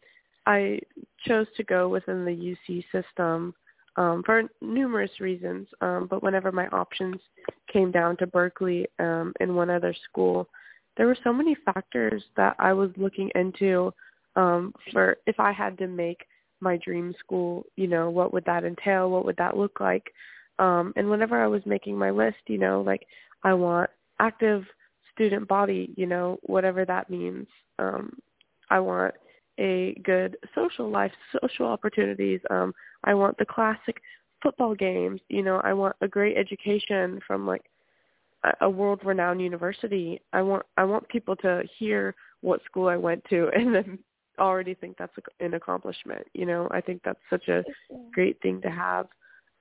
I 0.47 0.81
chose 1.27 1.47
to 1.57 1.65
go 1.65 1.89
within 1.89 2.25
the 2.25 2.57
UC 2.69 2.85
system 2.93 3.55
um, 3.99 4.23
for 4.25 4.45
numerous 4.61 5.11
reasons. 5.19 5.67
Um, 5.81 6.07
but 6.09 6.23
whenever 6.23 6.53
my 6.53 6.69
options 6.69 7.17
came 7.71 7.91
down 7.91 8.17
to 8.19 8.27
Berkeley 8.27 8.87
um, 9.01 9.33
and 9.41 9.55
one 9.55 9.69
other 9.69 9.95
school, 10.09 10.49
there 10.97 11.07
were 11.07 11.19
so 11.25 11.33
many 11.33 11.57
factors 11.65 12.23
that 12.37 12.55
I 12.59 12.73
was 12.73 12.91
looking 12.97 13.31
into 13.35 13.93
um, 14.37 14.73
for 14.93 15.17
if 15.27 15.41
I 15.41 15.53
had 15.53 15.77
to 15.79 15.89
make 15.89 16.25
my 16.61 16.79
dream 16.79 17.13
school, 17.19 17.65
you 17.77 17.89
know, 17.89 18.09
what 18.09 18.33
would 18.33 18.45
that 18.45 18.65
entail? 18.65 19.11
What 19.11 19.25
would 19.25 19.37
that 19.37 19.57
look 19.57 19.81
like? 19.81 20.13
Um, 20.61 20.93
and 20.97 21.11
whenever 21.11 21.43
I 21.43 21.49
was 21.49 21.63
making 21.67 21.99
my 21.99 22.11
list, 22.11 22.39
you 22.47 22.59
know, 22.59 22.83
like 22.83 23.05
I 23.43 23.53
want 23.53 23.91
active 24.21 24.65
student 25.13 25.49
body, 25.49 25.93
you 25.97 26.07
know, 26.07 26.39
whatever 26.45 26.85
that 26.85 27.11
means. 27.11 27.49
Um, 27.81 28.17
I 28.71 28.79
want 28.79 29.15
a 29.59 30.01
good 30.05 30.37
social 30.55 30.89
life, 30.89 31.13
social 31.41 31.67
opportunities. 31.67 32.41
Um, 32.51 32.73
I 33.05 33.15
want 33.15 33.39
the 33.39 33.47
classic 33.47 34.01
football 34.43 34.75
games. 34.75 35.21
You 35.29 35.43
know, 35.43 35.61
I 35.65 35.73
want 35.73 35.97
a 36.01 36.09
great 36.09 36.37
education 36.37 37.21
from 37.27 37.47
like 37.47 37.65
a 38.61 38.71
world 38.71 39.01
renowned 39.05 39.41
university. 39.41 40.21
I 40.33 40.43
want 40.43 40.65
i 40.77 40.85
want 40.85 41.09
people 41.09 41.37
to 41.37 41.63
hear 41.79 42.15
what 42.41 42.65
school 42.65 42.89
i 42.89 42.97
went 42.97 43.25
to 43.31 43.49
and 43.55 43.75
then 43.75 43.99
already 44.39 44.75
think 44.75 44.97
that's 44.97 45.13
an 45.41 45.55
accomplishment 45.55 46.25
you 46.33 46.47
know? 46.47 46.69
I 46.71 46.81
think 46.81 47.03
that's 47.05 47.19
such 47.29 47.49
a 47.49 47.65
great 48.13 48.41
thing 48.41 48.61
to 48.63 48.71
have. 48.71 49.07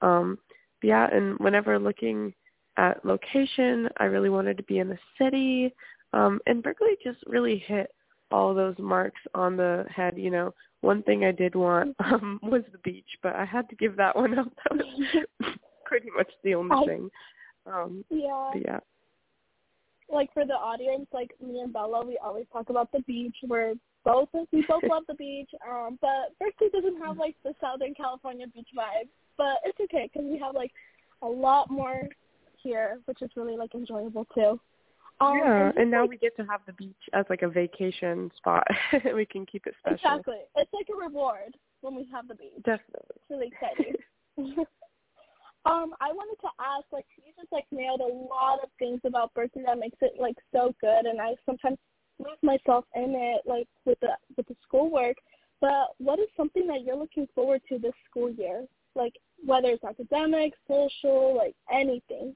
Um 0.02 0.38
yeah 0.84 1.08
and 1.12 1.39
whenever 1.39 1.80
looking 1.80 2.34
at 2.78 3.04
location 3.04 3.89
i 3.97 4.04
really 4.06 4.30
wanted 4.30 4.58
to 4.58 4.63
be 4.63 4.78
in 4.80 4.89
the 4.89 5.00
city. 5.19 5.73
Um 6.13 6.39
and 6.45 6.62
berkeley 6.62 6.97
just 7.04 7.19
really 7.26 7.58
hit 7.58 7.89
all 8.32 8.54
those 8.54 8.76
marks 8.78 9.22
on 9.34 9.56
the 9.58 9.86
head 9.94 10.16
you 10.18 10.30
know 10.30 10.54
one 10.82 11.02
thing 11.04 11.26
i 11.26 11.32
did 11.32 11.56
want 11.56 11.96
um 12.06 12.40
was 12.44 12.63
the 12.72 12.78
beach 12.80 13.18
but 13.24 13.36
i 13.36 13.46
had 13.46 13.68
to 13.70 13.76
give 13.76 13.96
that 13.96 14.16
one 14.16 14.38
up 14.38 14.52
that 14.70 14.78
was 14.78 15.56
pretty 15.86 16.10
much 16.16 16.30
the 16.44 16.54
only 16.54 16.76
I, 16.76 16.86
thing 16.86 17.10
um, 17.68 18.04
yeah. 18.10 18.52
yeah. 18.56 18.80
Like 20.10 20.34
for 20.34 20.46
the 20.46 20.54
audience, 20.54 21.08
like 21.13 21.32
me 21.46 21.60
and 21.60 21.74
Bella, 21.74 22.06
we 22.06 22.18
always 22.24 22.46
talk 22.54 22.70
about 22.70 22.92
the 22.92 23.02
beach. 23.02 23.36
We're 23.46 23.74
both 24.06 24.30
we 24.54 24.66
both 24.68 24.84
love 24.90 25.04
the 25.08 25.16
beach. 25.16 25.50
Um, 25.70 26.00
but 26.00 26.38
Berkeley 26.40 26.70
doesn't 26.72 27.02
have 27.04 27.18
like 27.18 27.36
the 27.44 27.54
Southern 27.60 27.94
California 27.94 28.48
beach 28.48 28.70
vibe, 28.78 29.10
but 29.38 29.58
it's 29.66 29.80
okay 29.82 30.10
because 30.12 30.28
we 30.30 30.40
have 30.40 30.56
like 30.56 30.72
a 31.22 31.28
lot 31.28 31.70
more 31.70 32.04
here, 32.63 33.00
which 33.06 33.22
is 33.22 33.30
really 33.36 33.58
like 33.58 33.76
enjoyable 33.76 34.26
too. 34.34 34.60
Um, 35.20 35.38
yeah, 35.38 35.70
and, 35.70 35.78
and 35.78 35.92
now 35.92 36.02
like, 36.02 36.12
we 36.12 36.18
get 36.18 36.36
to 36.38 36.44
have 36.44 36.62
the 36.68 36.74
beach 36.74 36.96
as 37.14 37.26
like 37.30 37.42
a 37.42 37.48
vacation 37.48 38.32
spot. 38.38 38.68
we 39.16 39.26
can 39.26 39.46
keep 39.46 39.66
it 39.66 39.74
special. 39.80 39.96
Exactly, 39.96 40.38
it's 40.56 40.72
like 40.74 40.88
a 40.94 40.98
reward 40.98 41.56
when 41.82 41.96
we 41.96 42.08
have 42.12 42.28
the 42.28 42.36
beach. 42.36 42.54
Definitely, 42.58 43.16
it's 43.16 43.30
really 43.30 43.48
exciting. 43.48 43.96
Um, 45.68 45.94
I 46.00 46.14
wanted 46.14 46.40
to 46.42 46.48
ask, 46.64 46.86
like, 46.94 47.06
you 47.18 47.34
just 47.38 47.52
like 47.52 47.66
nailed 47.72 48.00
a 48.00 48.08
lot 48.08 48.60
of 48.64 48.70
things 48.80 49.02
about 49.04 49.34
Berkeley 49.34 49.64
that 49.66 49.78
makes 49.78 49.98
it 50.00 50.14
like 50.18 50.38
so 50.54 50.74
good, 50.80 51.06
and 51.06 51.20
I 51.20 51.36
sometimes 51.46 51.78
lose 52.20 52.38
myself 52.42 52.86
in 52.96 53.14
it, 53.16 53.42
like 53.46 53.68
with 53.84 54.00
the 54.00 54.12
with 54.38 54.48
the 54.48 54.56
schoolwork. 54.64 55.18
But 55.60 55.88
what 55.98 56.20
is 56.20 56.28
something 56.38 56.68
that 56.68 56.84
you're 56.86 56.96
looking 56.96 57.28
forward 57.36 57.62
to 57.68 57.80
this 57.80 57.94
school 58.10 58.32
year? 58.32 58.66
Like 58.96 59.14
whether 59.46 59.68
it's 59.70 59.84
academic, 59.84 60.54
social, 60.70 61.36
like 61.36 61.56
anything. 61.70 62.34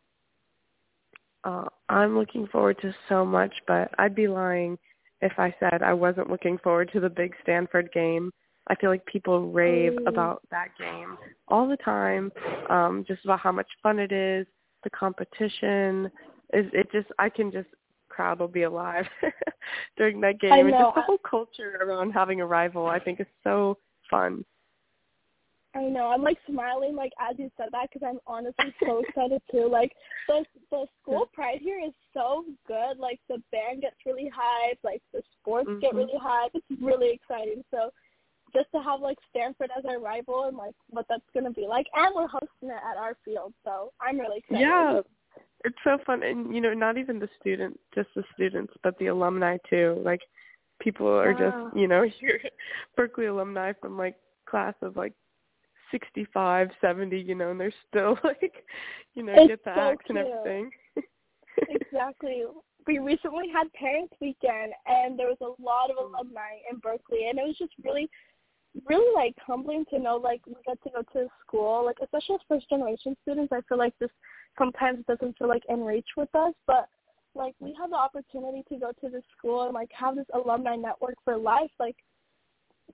Uh, 1.43 1.65
I'm 1.89 2.17
looking 2.17 2.47
forward 2.47 2.77
to 2.81 2.93
so 3.09 3.25
much, 3.25 3.53
but 3.67 3.89
I'd 3.97 4.15
be 4.15 4.27
lying 4.27 4.77
if 5.21 5.33
I 5.37 5.53
said 5.59 5.81
I 5.81 5.93
wasn't 5.93 6.29
looking 6.29 6.57
forward 6.59 6.91
to 6.93 6.99
the 6.99 7.09
big 7.09 7.33
Stanford 7.43 7.91
game. 7.93 8.31
I 8.67 8.75
feel 8.75 8.89
like 8.89 9.05
people 9.05 9.51
rave 9.51 9.93
Mm. 9.93 10.07
about 10.07 10.43
that 10.51 10.75
game 10.77 11.17
all 11.47 11.67
the 11.67 11.77
time, 11.77 12.31
um, 12.69 13.03
just 13.07 13.23
about 13.25 13.39
how 13.39 13.51
much 13.51 13.69
fun 13.81 13.99
it 13.99 14.11
is, 14.11 14.47
the 14.83 14.89
competition. 14.91 16.11
Is 16.53 16.71
it 16.73 16.91
just 16.91 17.07
I 17.17 17.29
can 17.29 17.51
just 17.51 17.69
crowd 18.09 18.39
will 18.39 18.47
be 18.47 18.63
alive 18.63 19.07
during 19.97 20.21
that 20.21 20.39
game. 20.39 20.67
And 20.67 20.69
just 20.77 20.95
the 20.95 21.01
whole 21.01 21.17
culture 21.17 21.79
around 21.81 22.11
having 22.11 22.41
a 22.41 22.45
rival 22.45 22.87
I 22.87 22.99
think 22.99 23.19
is 23.19 23.27
so 23.43 23.77
fun. 24.09 24.45
I 25.73 25.83
know. 25.83 26.07
I'm 26.07 26.21
like 26.21 26.37
smiling 26.49 26.95
like 26.95 27.13
as 27.19 27.39
you 27.39 27.49
said 27.55 27.69
that 27.71 27.87
because 27.91 28.05
I'm 28.07 28.19
honestly 28.27 28.73
so 28.83 28.99
excited 29.07 29.41
too. 29.51 29.69
Like 29.71 29.91
the 30.27 30.43
the 30.69 30.85
school 31.01 31.29
pride 31.33 31.59
here 31.61 31.79
is 31.79 31.93
so 32.13 32.43
good. 32.67 32.97
Like 32.99 33.19
the 33.29 33.41
band 33.51 33.81
gets 33.81 33.95
really 34.05 34.29
hyped. 34.29 34.83
Like 34.83 35.01
the 35.13 35.21
sports 35.39 35.69
get 35.79 35.93
Mhm. 35.93 35.97
really 35.97 36.19
hyped. 36.21 36.55
It's 36.55 36.81
really 36.81 37.11
exciting. 37.11 37.63
So 37.71 37.89
just 38.53 38.69
to 38.73 38.81
have 38.81 38.99
like 38.99 39.17
Stanford 39.29 39.69
as 39.77 39.85
our 39.85 39.99
rival 39.99 40.43
and 40.45 40.57
like 40.57 40.75
what 40.89 41.05
that's 41.07 41.23
gonna 41.33 41.51
be 41.51 41.67
like, 41.67 41.87
and 41.95 42.13
we're 42.13 42.27
hosting 42.27 42.69
it 42.69 42.81
at 42.91 42.97
our 42.97 43.15
field. 43.23 43.53
So 43.63 43.93
I'm 44.01 44.19
really 44.19 44.39
excited. 44.39 44.61
Yeah. 44.61 45.01
It's 45.63 45.77
so 45.85 45.99
fun 46.05 46.23
and 46.23 46.53
you 46.53 46.59
know, 46.59 46.73
not 46.73 46.97
even 46.97 47.17
the 47.19 47.29
students, 47.39 47.79
just 47.95 48.09
the 48.15 48.23
students, 48.33 48.73
but 48.83 48.97
the 48.99 49.07
alumni 49.07 49.57
too. 49.69 50.01
Like 50.03 50.19
people 50.81 51.07
are 51.07 51.31
Wow. 51.33 51.39
just, 51.69 51.77
you 51.77 51.87
know, 51.87 52.03
you're 52.19 52.39
Berkeley 52.97 53.27
alumni 53.27 53.71
from 53.79 53.97
like 53.97 54.15
class 54.45 54.73
of 54.81 54.97
like 54.97 55.13
sixty 55.91 56.25
five, 56.33 56.69
seventy, 56.79 57.19
you 57.19 57.35
know, 57.35 57.51
and 57.51 57.59
they're 57.59 57.73
still 57.89 58.17
like, 58.23 58.63
you 59.13 59.23
know, 59.23 59.33
It's 59.35 59.47
get 59.49 59.63
the 59.63 59.75
so 59.75 59.81
acts 59.81 60.05
and 60.09 60.17
everything. 60.17 60.71
exactly. 61.69 62.43
We 62.87 62.97
recently 62.97 63.45
had 63.53 63.71
Parents 63.73 64.11
Weekend, 64.19 64.73
and 64.87 65.17
there 65.17 65.27
was 65.27 65.37
a 65.39 65.61
lot 65.61 65.91
of 65.91 65.97
alumni 65.97 66.57
in 66.71 66.79
Berkeley, 66.79 67.29
and 67.29 67.37
it 67.37 67.45
was 67.45 67.55
just 67.55 67.73
really, 67.83 68.09
really 68.89 69.13
like 69.13 69.35
humbling 69.45 69.85
to 69.91 69.99
know 69.99 70.17
like 70.17 70.41
we 70.47 70.55
get 70.65 70.81
to 70.81 70.89
go 70.89 71.01
to 71.01 71.07
the 71.13 71.27
school, 71.45 71.85
like 71.85 71.97
especially 72.01 72.33
as 72.33 72.41
first 72.47 72.67
generation 72.69 73.15
students. 73.21 73.53
I 73.53 73.61
feel 73.69 73.77
like 73.77 73.93
this 73.99 74.09
sometimes 74.57 75.05
doesn't 75.07 75.37
feel 75.37 75.47
like 75.47 75.61
reach 75.69 76.07
with 76.17 76.33
us, 76.33 76.55
but 76.65 76.89
like 77.35 77.53
we 77.59 77.75
have 77.79 77.91
the 77.91 77.95
opportunity 77.95 78.63
to 78.69 78.79
go 78.79 78.91
to 78.99 79.09
this 79.09 79.23
school 79.37 79.63
and 79.65 79.73
like 79.73 79.91
have 79.93 80.15
this 80.15 80.25
alumni 80.33 80.75
network 80.75 81.15
for 81.23 81.37
life. 81.37 81.71
Like 81.79 81.95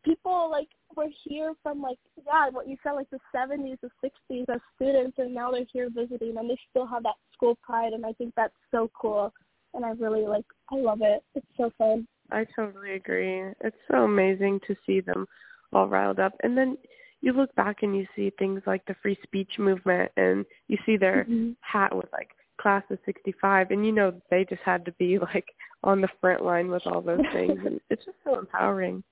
people 0.03 0.49
like 0.51 0.67
were 0.95 1.09
here 1.23 1.53
from 1.61 1.81
like 1.81 1.97
yeah, 2.25 2.49
what 2.49 2.67
you 2.67 2.77
said 2.83 2.93
like 2.93 3.09
the 3.09 3.19
seventies, 3.31 3.77
the 3.81 3.89
sixties 4.01 4.45
as 4.49 4.59
students 4.75 5.17
and 5.17 5.33
now 5.33 5.51
they're 5.51 5.65
here 5.71 5.89
visiting 5.93 6.37
and 6.37 6.49
they 6.49 6.57
still 6.69 6.85
have 6.87 7.03
that 7.03 7.15
school 7.33 7.57
pride 7.61 7.93
and 7.93 8.05
I 8.05 8.13
think 8.13 8.33
that's 8.35 8.53
so 8.71 8.89
cool 8.99 9.33
and 9.73 9.85
I 9.85 9.91
really 9.91 10.25
like 10.25 10.45
I 10.71 10.75
love 10.75 11.01
it. 11.01 11.23
It's 11.35 11.45
so 11.57 11.71
fun. 11.77 12.07
I 12.31 12.45
totally 12.55 12.93
agree. 12.93 13.41
It's 13.61 13.77
so 13.89 14.03
amazing 14.03 14.59
to 14.67 14.75
see 14.85 15.01
them 15.01 15.25
all 15.73 15.87
riled 15.87 16.19
up. 16.19 16.33
And 16.43 16.57
then 16.57 16.77
you 17.21 17.33
look 17.33 17.53
back 17.55 17.83
and 17.83 17.95
you 17.95 18.05
see 18.15 18.31
things 18.37 18.61
like 18.65 18.85
the 18.85 18.95
free 19.01 19.17
speech 19.23 19.53
movement 19.57 20.11
and 20.17 20.45
you 20.67 20.77
see 20.85 20.97
their 20.97 21.25
Mhm. 21.25 21.55
hat 21.61 21.95
with 21.95 22.11
like 22.11 22.31
class 22.57 22.83
of 22.89 22.99
65 23.05 23.71
and 23.71 23.85
you 23.85 23.91
know 23.91 24.19
they 24.29 24.43
just 24.45 24.61
had 24.63 24.83
to 24.85 24.91
be 24.93 25.19
like 25.19 25.53
on 25.83 26.01
the 26.01 26.07
front 26.19 26.43
line 26.43 26.69
with 26.69 26.85
all 26.87 27.01
those 27.01 27.25
things 27.31 27.59
and 27.65 27.79
it's 27.89 28.03
just 28.05 28.17
so 28.23 28.37
empowering. 28.39 29.03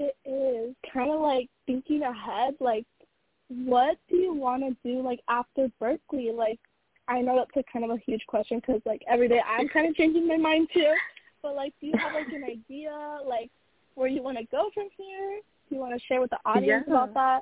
It 0.00 0.16
is 0.24 0.74
kind 0.92 1.12
of 1.12 1.20
like 1.20 1.48
thinking 1.66 2.02
ahead 2.02 2.54
like 2.58 2.86
what 3.48 3.98
do 4.08 4.16
you 4.16 4.32
want 4.32 4.62
to 4.62 4.74
do 4.82 5.02
like 5.02 5.20
after 5.28 5.68
Berkeley 5.78 6.32
like 6.32 6.58
I 7.06 7.20
know 7.20 7.36
that's 7.36 7.50
a 7.56 7.72
kind 7.72 7.84
of 7.84 7.90
a 7.90 8.00
huge 8.06 8.24
question 8.26 8.60
because 8.60 8.80
like 8.86 9.02
every 9.08 9.28
day 9.28 9.40
I'm 9.46 9.68
kind 9.68 9.88
of 9.88 9.94
changing 9.96 10.26
my 10.28 10.36
mind 10.36 10.68
too. 10.72 10.94
But 11.42 11.56
like, 11.56 11.74
do 11.80 11.88
you 11.88 11.98
have 11.98 12.12
like 12.12 12.28
an 12.32 12.44
idea 12.44 13.18
like 13.26 13.50
where 13.94 14.08
you 14.08 14.22
want 14.22 14.38
to 14.38 14.44
go 14.44 14.70
from 14.72 14.88
here? 14.96 15.40
Do 15.68 15.74
you 15.74 15.80
want 15.80 15.92
to 15.92 16.06
share 16.06 16.20
with 16.20 16.30
the 16.30 16.38
audience 16.44 16.84
Yeah. 16.86 16.94
about 16.94 17.14
that? 17.14 17.40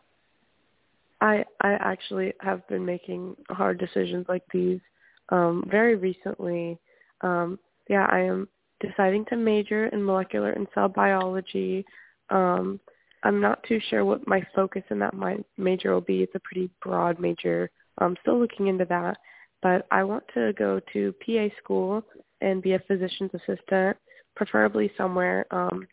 I 1.21 1.45
I 1.61 1.73
actually 1.73 2.33
have 2.41 2.67
been 2.69 2.85
making 2.85 3.37
hard 3.51 3.79
decisions 3.79 4.27
like 4.29 4.45
these 4.53 4.81
um 5.29 5.65
very 5.71 5.97
recently. 5.97 6.79
Um 7.21 7.59
yeah, 7.91 8.07
I 8.11 8.21
am 8.21 8.49
deciding 8.81 9.27
to 9.27 9.37
major 9.37 9.87
in 9.89 10.03
molecular 10.03 10.53
and 10.53 10.67
cell 10.75 10.89
biology. 10.89 11.85
Um 12.31 12.81
I'm 13.25 13.41
not 13.41 13.63
too 13.65 13.81
sure 13.91 14.05
what 14.05 14.27
my 14.29 14.47
focus 14.55 14.85
in 14.91 14.99
that 15.01 15.15
my 15.15 15.39
major 15.57 15.93
will 15.93 16.01
be. 16.01 16.23
It's 16.23 16.35
a 16.37 16.41
pretty 16.41 16.71
broad 16.81 17.19
major. 17.19 17.69
I'm 17.99 18.17
still 18.23 18.39
looking 18.39 18.69
into 18.69 18.85
that, 18.85 19.17
but 19.61 19.87
I 19.91 20.05
want 20.05 20.23
to 20.35 20.53
go 20.53 20.81
to 20.93 21.15
PA 21.27 21.49
school 21.63 22.05
and 22.41 22.63
be 22.63 22.75
a 22.75 22.79
physician's 22.79 23.33
assistant, 23.35 23.97
preferably 24.39 24.91
somewhere 24.97 25.45
um 25.51 25.87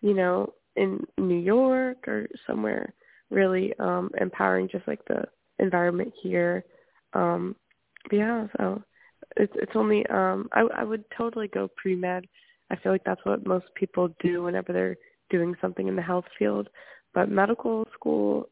you 0.00 0.14
know 0.14 0.52
in 0.76 1.04
New 1.18 1.38
York 1.38 2.06
or 2.06 2.28
somewhere 2.46 2.94
really 3.30 3.74
um 3.78 4.10
empowering 4.20 4.68
just 4.70 4.86
like 4.86 5.04
the 5.06 5.24
environment 5.58 6.12
here 6.22 6.64
um 7.14 7.54
yeah 8.12 8.46
so 8.56 8.82
it's 9.36 9.52
it's 9.56 9.72
only 9.74 10.06
um 10.06 10.48
i 10.52 10.60
i 10.76 10.84
would 10.84 11.04
totally 11.16 11.48
go 11.48 11.68
pre 11.76 11.94
med 11.94 12.24
i 12.70 12.76
feel 12.76 12.92
like 12.92 13.04
that's 13.04 13.24
what 13.24 13.46
most 13.46 13.66
people 13.74 14.08
do 14.22 14.44
whenever 14.44 14.72
they're 14.72 14.96
doing 15.30 15.54
something 15.60 15.88
in 15.88 15.96
the 15.96 16.02
health 16.02 16.24
field 16.38 16.68
but 17.14 17.30
medical 17.30 17.86
school 17.92 18.48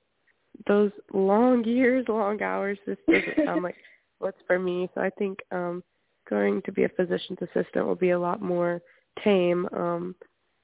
those 0.66 0.90
long 1.12 1.64
years 1.64 2.04
long 2.08 2.42
hours 2.42 2.78
this 2.86 2.98
doesn't 3.08 3.44
sound 3.44 3.62
like 3.62 3.76
what's 4.18 4.38
for 4.46 4.58
me 4.58 4.88
so 4.94 5.00
i 5.00 5.10
think 5.10 5.38
um 5.52 5.82
going 6.28 6.60
to 6.62 6.72
be 6.72 6.84
a 6.84 6.88
physician's 6.90 7.38
assistant 7.42 7.86
will 7.86 7.94
be 7.94 8.10
a 8.10 8.18
lot 8.18 8.42
more 8.42 8.80
tame 9.22 9.68
um 9.72 10.14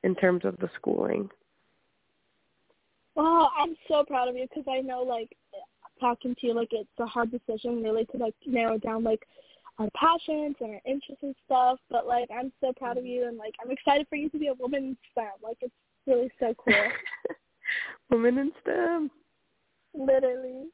in 0.03 0.15
terms 0.17 0.45
of 0.45 0.57
the 0.59 0.69
schooling 0.77 1.29
Wow, 3.15 3.51
I'm 3.59 3.77
so 3.89 4.05
proud 4.05 4.29
of 4.29 4.37
you 4.37 4.47
because 4.49 4.65
I 4.71 4.81
know 4.81 5.03
like 5.03 5.37
talking 6.01 6.35
to 6.41 6.47
you 6.47 6.55
like 6.55 6.71
it's 6.73 6.89
a 6.99 7.07
hard 7.07 7.31
decision 7.31 7.83
really 7.83 8.05
to 8.07 8.17
like 8.17 8.35
narrow 8.47 8.79
down 8.79 9.05
like 9.05 9.23
our 9.79 9.89
passions 9.95 10.57
and 10.61 10.75
our 10.75 10.81
interests 10.87 11.23
and 11.23 11.35
stuff. 11.45 11.79
But 11.91 12.07
like 12.07 12.29
I'm 12.35 12.53
so 12.61 12.73
proud 12.73 12.97
of 12.99 13.05
you 13.05 13.29
and 13.29 13.37
like 13.37 13.55
I'm 13.63 13.71
excited 13.71 14.07
for 14.09 14.17
you 14.17 14.31
to 14.31 14.39
be 14.39 14.49
a 14.49 14.55
woman 14.55 14.85
in 14.85 14.97
STEM. 15.13 15.31
Like 15.43 15.59
it's 15.61 15.75
really 16.07 16.31
so 16.39 16.55
cool. 16.59 16.75
Women 18.11 18.39
in 18.39 18.53
STEM. 18.63 19.11
Literally. 19.95 20.67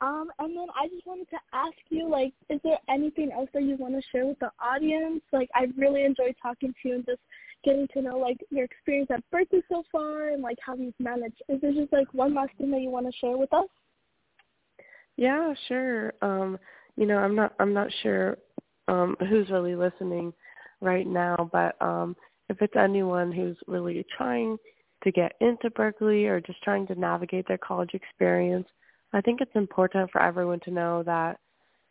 Um, 0.00 0.28
and 0.38 0.56
then 0.56 0.66
I 0.74 0.88
just 0.88 1.06
wanted 1.06 1.28
to 1.30 1.38
ask 1.52 1.76
you, 1.88 2.08
like, 2.08 2.32
is 2.50 2.60
there 2.64 2.78
anything 2.88 3.30
else 3.32 3.48
that 3.54 3.62
you 3.62 3.76
want 3.76 3.94
to 3.94 4.02
share 4.10 4.26
with 4.26 4.38
the 4.38 4.50
audience? 4.60 5.22
Like, 5.32 5.48
I 5.54 5.66
really 5.76 6.04
enjoyed 6.04 6.34
talking 6.42 6.74
to 6.82 6.88
you 6.88 6.94
and 6.96 7.06
just 7.06 7.20
getting 7.64 7.88
to 7.94 8.02
know, 8.02 8.18
like, 8.18 8.38
your 8.50 8.64
experience 8.64 9.10
at 9.12 9.22
Berkeley 9.30 9.62
so 9.70 9.84
far 9.90 10.30
and, 10.30 10.42
like, 10.42 10.58
how 10.64 10.74
you've 10.74 10.94
managed. 10.98 11.42
Is 11.48 11.60
there 11.60 11.72
just, 11.72 11.92
like, 11.92 12.12
one 12.12 12.34
last 12.34 12.50
thing 12.58 12.70
that 12.72 12.80
you 12.80 12.90
want 12.90 13.06
to 13.06 13.12
share 13.18 13.36
with 13.36 13.52
us? 13.54 13.68
Yeah, 15.16 15.54
sure. 15.68 16.12
Um, 16.22 16.58
you 16.96 17.06
know, 17.06 17.18
I'm 17.18 17.34
not 17.34 17.54
I'm 17.58 17.72
not 17.72 17.88
sure 18.02 18.38
um 18.88 19.16
who's 19.28 19.50
really 19.50 19.74
listening 19.74 20.32
right 20.80 21.06
now, 21.06 21.48
but 21.52 21.80
um 21.80 22.16
if 22.48 22.60
it's 22.60 22.76
anyone 22.76 23.32
who's 23.32 23.56
really 23.66 24.04
trying 24.16 24.56
to 25.02 25.12
get 25.12 25.32
into 25.40 25.70
Berkeley 25.70 26.26
or 26.26 26.40
just 26.40 26.62
trying 26.62 26.86
to 26.88 26.98
navigate 26.98 27.46
their 27.48 27.58
college 27.58 27.90
experience, 27.94 28.66
I 29.12 29.20
think 29.20 29.40
it's 29.40 29.54
important 29.54 30.10
for 30.10 30.20
everyone 30.20 30.60
to 30.60 30.70
know 30.70 31.02
that 31.04 31.38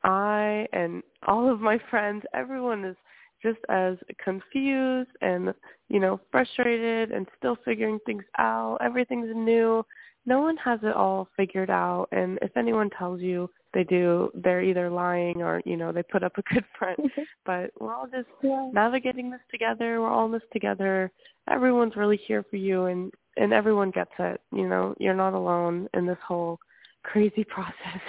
I 0.04 0.68
and 0.74 1.02
all 1.28 1.50
of 1.50 1.62
my 1.62 1.80
friends, 1.90 2.24
everyone 2.34 2.84
is 2.84 2.98
just 3.42 3.60
as 3.70 3.98
confused 4.24 5.10
and, 5.22 5.54
you 5.90 6.00
know, 6.00 6.20
frustrated 6.32 7.12
and 7.12 7.28
still 7.38 7.58
figuring 7.64 8.00
things 8.06 8.24
out. 8.38 8.78
Everything's 8.82 9.36
new. 9.36 9.86
No 10.26 10.42
one 10.42 10.58
has 10.58 10.80
it 10.84 10.96
all 10.96 11.28
figured 11.36 11.70
out. 11.70 12.08
And 12.12 12.40
if 12.42 12.56
anyone 12.56 12.90
tells 12.98 13.22
you 13.22 13.50
they 13.74 13.84
do, 13.84 14.32
they're 14.36 14.62
either 14.62 14.90
lying 14.90 15.42
or, 15.42 15.62
you 15.66 15.78
know, 15.78 15.92
they 15.92 16.04
put 16.04 16.24
up 16.24 16.38
a 16.38 16.42
good 16.54 16.66
front. 16.78 17.00
but 17.46 17.72
we're 17.80 17.94
all 17.94 18.08
just 18.08 18.28
yeah. 18.42 18.70
navigating 18.74 19.30
this 19.30 19.42
together. 19.52 20.02
We're 20.02 20.12
all 20.12 20.28
in 20.28 20.32
this 20.32 20.42
together. 20.52 21.12
Everyone's 21.50 21.96
really 21.96 22.18
here 22.18 22.44
for 22.50 22.58
you 22.58 22.86
and, 22.86 23.12
and 23.38 23.54
everyone 23.54 23.92
gets 23.92 24.12
it. 24.20 24.42
You 24.52 24.68
know, 24.68 24.96
you're 25.00 25.16
not 25.16 25.34
alone 25.34 25.88
in 25.94 26.06
this 26.06 26.18
whole 26.26 26.60
crazy 27.04 27.44
process. 27.50 28.02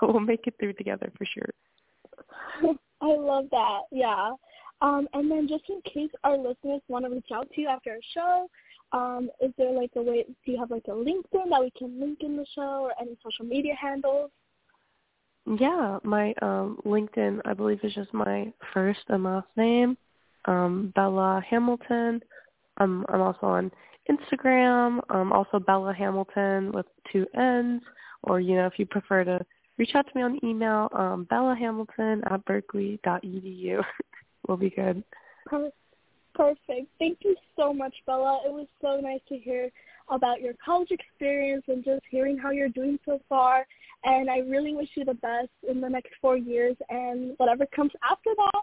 but 0.00 0.12
we'll 0.12 0.20
make 0.20 0.46
it 0.46 0.54
through 0.58 0.74
together 0.74 1.12
for 1.16 1.26
sure. 1.26 1.50
I 3.02 3.16
love 3.16 3.46
that. 3.50 3.80
Yeah. 3.90 4.32
Um, 4.82 5.08
and 5.12 5.30
then 5.30 5.46
just 5.46 5.64
in 5.68 5.80
case 5.82 6.10
our 6.24 6.36
listeners 6.36 6.80
want 6.88 7.04
to 7.04 7.10
reach 7.10 7.28
out 7.34 7.50
to 7.52 7.60
you 7.60 7.68
after 7.68 7.92
a 7.92 8.00
show, 8.14 8.48
um, 8.92 9.30
is 9.40 9.52
there 9.56 9.72
like 9.72 9.90
a 9.96 10.02
way? 10.02 10.24
Do 10.44 10.52
you 10.52 10.58
have 10.58 10.70
like 10.70 10.86
a 10.88 10.92
LinkedIn 10.92 11.50
that 11.50 11.60
we 11.60 11.70
can 11.78 12.00
link 12.00 12.18
in 12.22 12.36
the 12.36 12.46
show, 12.54 12.82
or 12.82 12.92
any 13.00 13.16
social 13.22 13.44
media 13.44 13.74
handles? 13.80 14.30
Yeah, 15.58 15.98
my 16.04 16.32
um 16.42 16.78
LinkedIn 16.84 17.40
I 17.44 17.54
believe 17.54 17.80
is 17.82 17.94
just 17.94 18.14
my 18.14 18.52
first 18.72 19.00
and 19.08 19.24
last 19.24 19.48
name, 19.56 19.96
um, 20.44 20.92
Bella 20.94 21.42
Hamilton. 21.48 22.22
Um 22.78 23.04
I'm 23.08 23.20
also 23.20 23.46
on 23.46 23.72
Instagram, 24.08 25.00
um 25.10 25.32
also 25.32 25.58
Bella 25.58 25.92
Hamilton 25.92 26.72
with 26.72 26.86
two 27.12 27.26
N's. 27.34 27.82
Or, 28.22 28.38
you 28.38 28.54
know, 28.54 28.66
if 28.66 28.78
you 28.78 28.84
prefer 28.84 29.24
to 29.24 29.40
reach 29.78 29.94
out 29.94 30.06
to 30.06 30.12
me 30.14 30.22
on 30.22 30.38
email, 30.44 30.88
um 30.92 31.24
Bella 31.24 31.56
Hamilton 31.58 32.22
at 32.30 32.44
berkeley.edu 32.44 33.82
will 34.48 34.56
be 34.56 34.70
good. 34.70 35.02
Perfect. 36.34 36.86
Thank 36.98 37.18
you 37.22 37.34
so 37.56 37.72
much, 37.72 37.94
Bella. 38.06 38.40
It 38.46 38.52
was 38.52 38.66
so 38.80 39.00
nice 39.00 39.20
to 39.28 39.36
hear 39.36 39.70
about 40.08 40.40
your 40.40 40.54
college 40.64 40.90
experience 40.90 41.64
and 41.68 41.84
just 41.84 42.02
hearing 42.10 42.38
how 42.38 42.50
you're 42.50 42.68
doing 42.68 42.98
so 43.04 43.20
far. 43.28 43.66
And 44.04 44.30
I 44.30 44.38
really 44.38 44.74
wish 44.74 44.88
you 44.96 45.04
the 45.04 45.14
best 45.14 45.50
in 45.68 45.80
the 45.80 45.88
next 45.88 46.12
four 46.20 46.36
years 46.36 46.76
and 46.88 47.34
whatever 47.36 47.66
comes 47.66 47.92
after 48.10 48.30
that. 48.36 48.62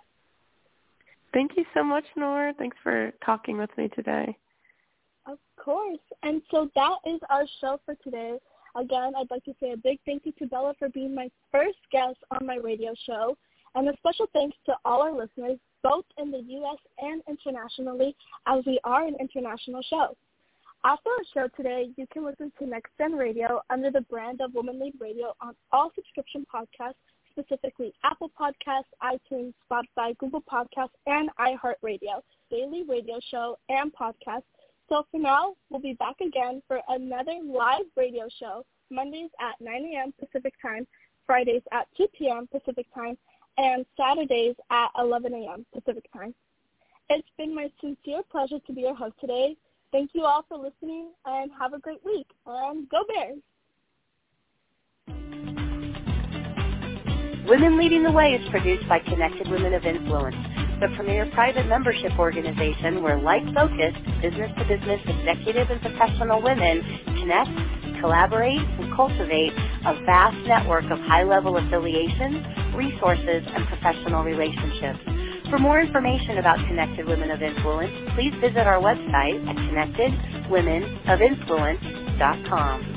Thank 1.34 1.52
you 1.56 1.66
so 1.74 1.84
much, 1.84 2.06
Nora. 2.16 2.54
Thanks 2.58 2.78
for 2.82 3.12
talking 3.24 3.58
with 3.58 3.70
me 3.78 3.90
today. 3.90 4.36
Of 5.28 5.38
course. 5.58 6.00
And 6.24 6.42
so 6.50 6.70
that 6.76 6.98
is 7.06 7.20
our 7.30 7.46
show 7.62 7.80
for 7.86 7.96
today. 8.04 8.38
Again, 8.76 9.14
I'd 9.18 9.30
like 9.30 9.44
to 9.46 9.56
say 9.60 9.72
a 9.72 9.78
big 9.78 10.00
thank 10.06 10.26
you 10.26 10.32
to 10.40 10.48
Bella 10.48 10.74
for 10.80 10.90
being 10.90 11.14
my 11.14 11.30
first 11.52 11.78
guest 11.92 12.18
on 12.32 12.46
my 12.46 12.56
radio 12.56 12.94
show. 13.06 13.38
And 13.76 13.88
a 13.90 13.94
special 13.98 14.28
thanks 14.34 14.58
to 14.66 14.74
all 14.86 15.02
our 15.02 15.12
listeners, 15.12 15.60
both 15.84 16.06
in 16.18 16.32
the 16.32 16.40
U.S. 16.40 16.80
and 17.00 17.22
internationally, 17.28 18.16
as 18.48 18.64
we 18.66 18.80
are 18.84 19.06
an 19.06 19.16
international 19.20 19.82
show. 19.90 20.16
After 20.84 21.10
our 21.10 21.24
show 21.34 21.48
today, 21.58 21.90
you 21.98 22.06
can 22.14 22.24
listen 22.24 22.52
to 22.60 22.66
Next 22.66 22.92
Gen 22.98 23.14
Radio 23.14 23.62
under 23.70 23.92
the 23.92 24.02
brand 24.02 24.42
of 24.42 24.54
Woman 24.54 24.80
Lead 24.80 24.94
Radio 25.00 25.34
on 25.42 25.56
all 25.72 25.92
subscription 25.96 26.46
podcasts, 26.54 26.94
specifically 27.32 27.94
Apple 28.04 28.32
Podcasts, 28.40 28.84
iTunes, 29.04 29.54
Spotify, 29.70 30.18
Google 30.18 30.42
Podcasts, 30.42 30.90
and 31.06 31.30
iHeartRadio, 31.40 32.22
daily 32.50 32.84
radio 32.88 33.20
show 33.30 33.58
and 33.70 33.92
podcast. 33.94 34.44
So 34.88 35.06
for 35.12 35.20
now, 35.20 35.56
we'll 35.70 35.82
be 35.82 35.94
back 35.94 36.22
again 36.22 36.62
for 36.68 36.80
another 36.88 37.40
live 37.44 37.86
radio 37.98 38.28
show, 38.40 38.64
Mondays 38.90 39.32
at 39.42 39.60
9 39.60 39.92
a.m. 39.94 40.14
Pacific 40.20 40.54
Time, 40.62 40.88
Fridays 41.26 41.64
at 41.74 41.88
2 41.98 42.08
p.m. 42.18 42.48
Pacific 42.48 42.86
Time, 42.96 43.18
and 43.58 43.86
Saturdays 43.98 44.56
at 44.70 44.90
11 44.98 45.34
a.m. 45.34 45.66
Pacific 45.74 46.06
Time. 46.14 46.34
It's 47.10 47.28
been 47.38 47.54
my 47.54 47.70
sincere 47.82 48.22
pleasure 48.32 48.60
to 48.66 48.74
be 48.74 48.82
your 48.82 48.96
host 48.96 49.16
today. 49.20 49.58
Thank 49.92 50.12
you 50.14 50.26
all 50.26 50.44
for 50.50 50.58
listening 50.58 51.12
and 51.26 51.50
have 51.58 51.74
a 51.74 51.80
great 51.80 52.04
week. 52.04 52.28
And 52.46 52.90
go 52.90 53.04
Bears! 53.08 53.40
Women 57.48 57.78
Leading 57.80 58.04
the 58.04 58.12
Way 58.12 58.34
is 58.34 58.50
produced 58.50 58.88
by 58.90 59.00
Connected 59.00 59.50
Women 59.50 59.74
of 59.74 59.86
Influence, 59.86 60.36
the 60.82 60.90
premier 60.98 61.32
private 61.34 61.66
membership 61.68 62.12
organization 62.20 63.02
where 63.02 63.18
like-focused, 63.18 64.04
business-to-business 64.22 65.00
executive 65.08 65.70
and 65.70 65.82
professional 65.82 66.42
women 66.42 66.84
connect, 67.06 68.02
collaborate, 68.02 68.60
and 68.60 68.94
cultivate 68.94 69.54
a 69.86 70.04
vast 70.06 70.36
network 70.46 70.84
of 70.92 71.00
high-level 71.00 71.56
affiliations, 71.56 72.44
resources, 72.76 73.48
and 73.48 73.66
professional 73.68 74.26
relationships. 74.26 75.00
For 75.50 75.58
more 75.60 75.80
information 75.82 76.38
about 76.40 76.58
Connected 76.68 77.08
Women 77.08 77.32
of 77.32 77.42
Influence, 77.42 77.94
please 78.16 78.34
visit 78.42 78.68
our 78.68 78.82
website 78.82 79.48
at 79.48 79.56
connectedwomenofinfluence.com. 80.50 82.97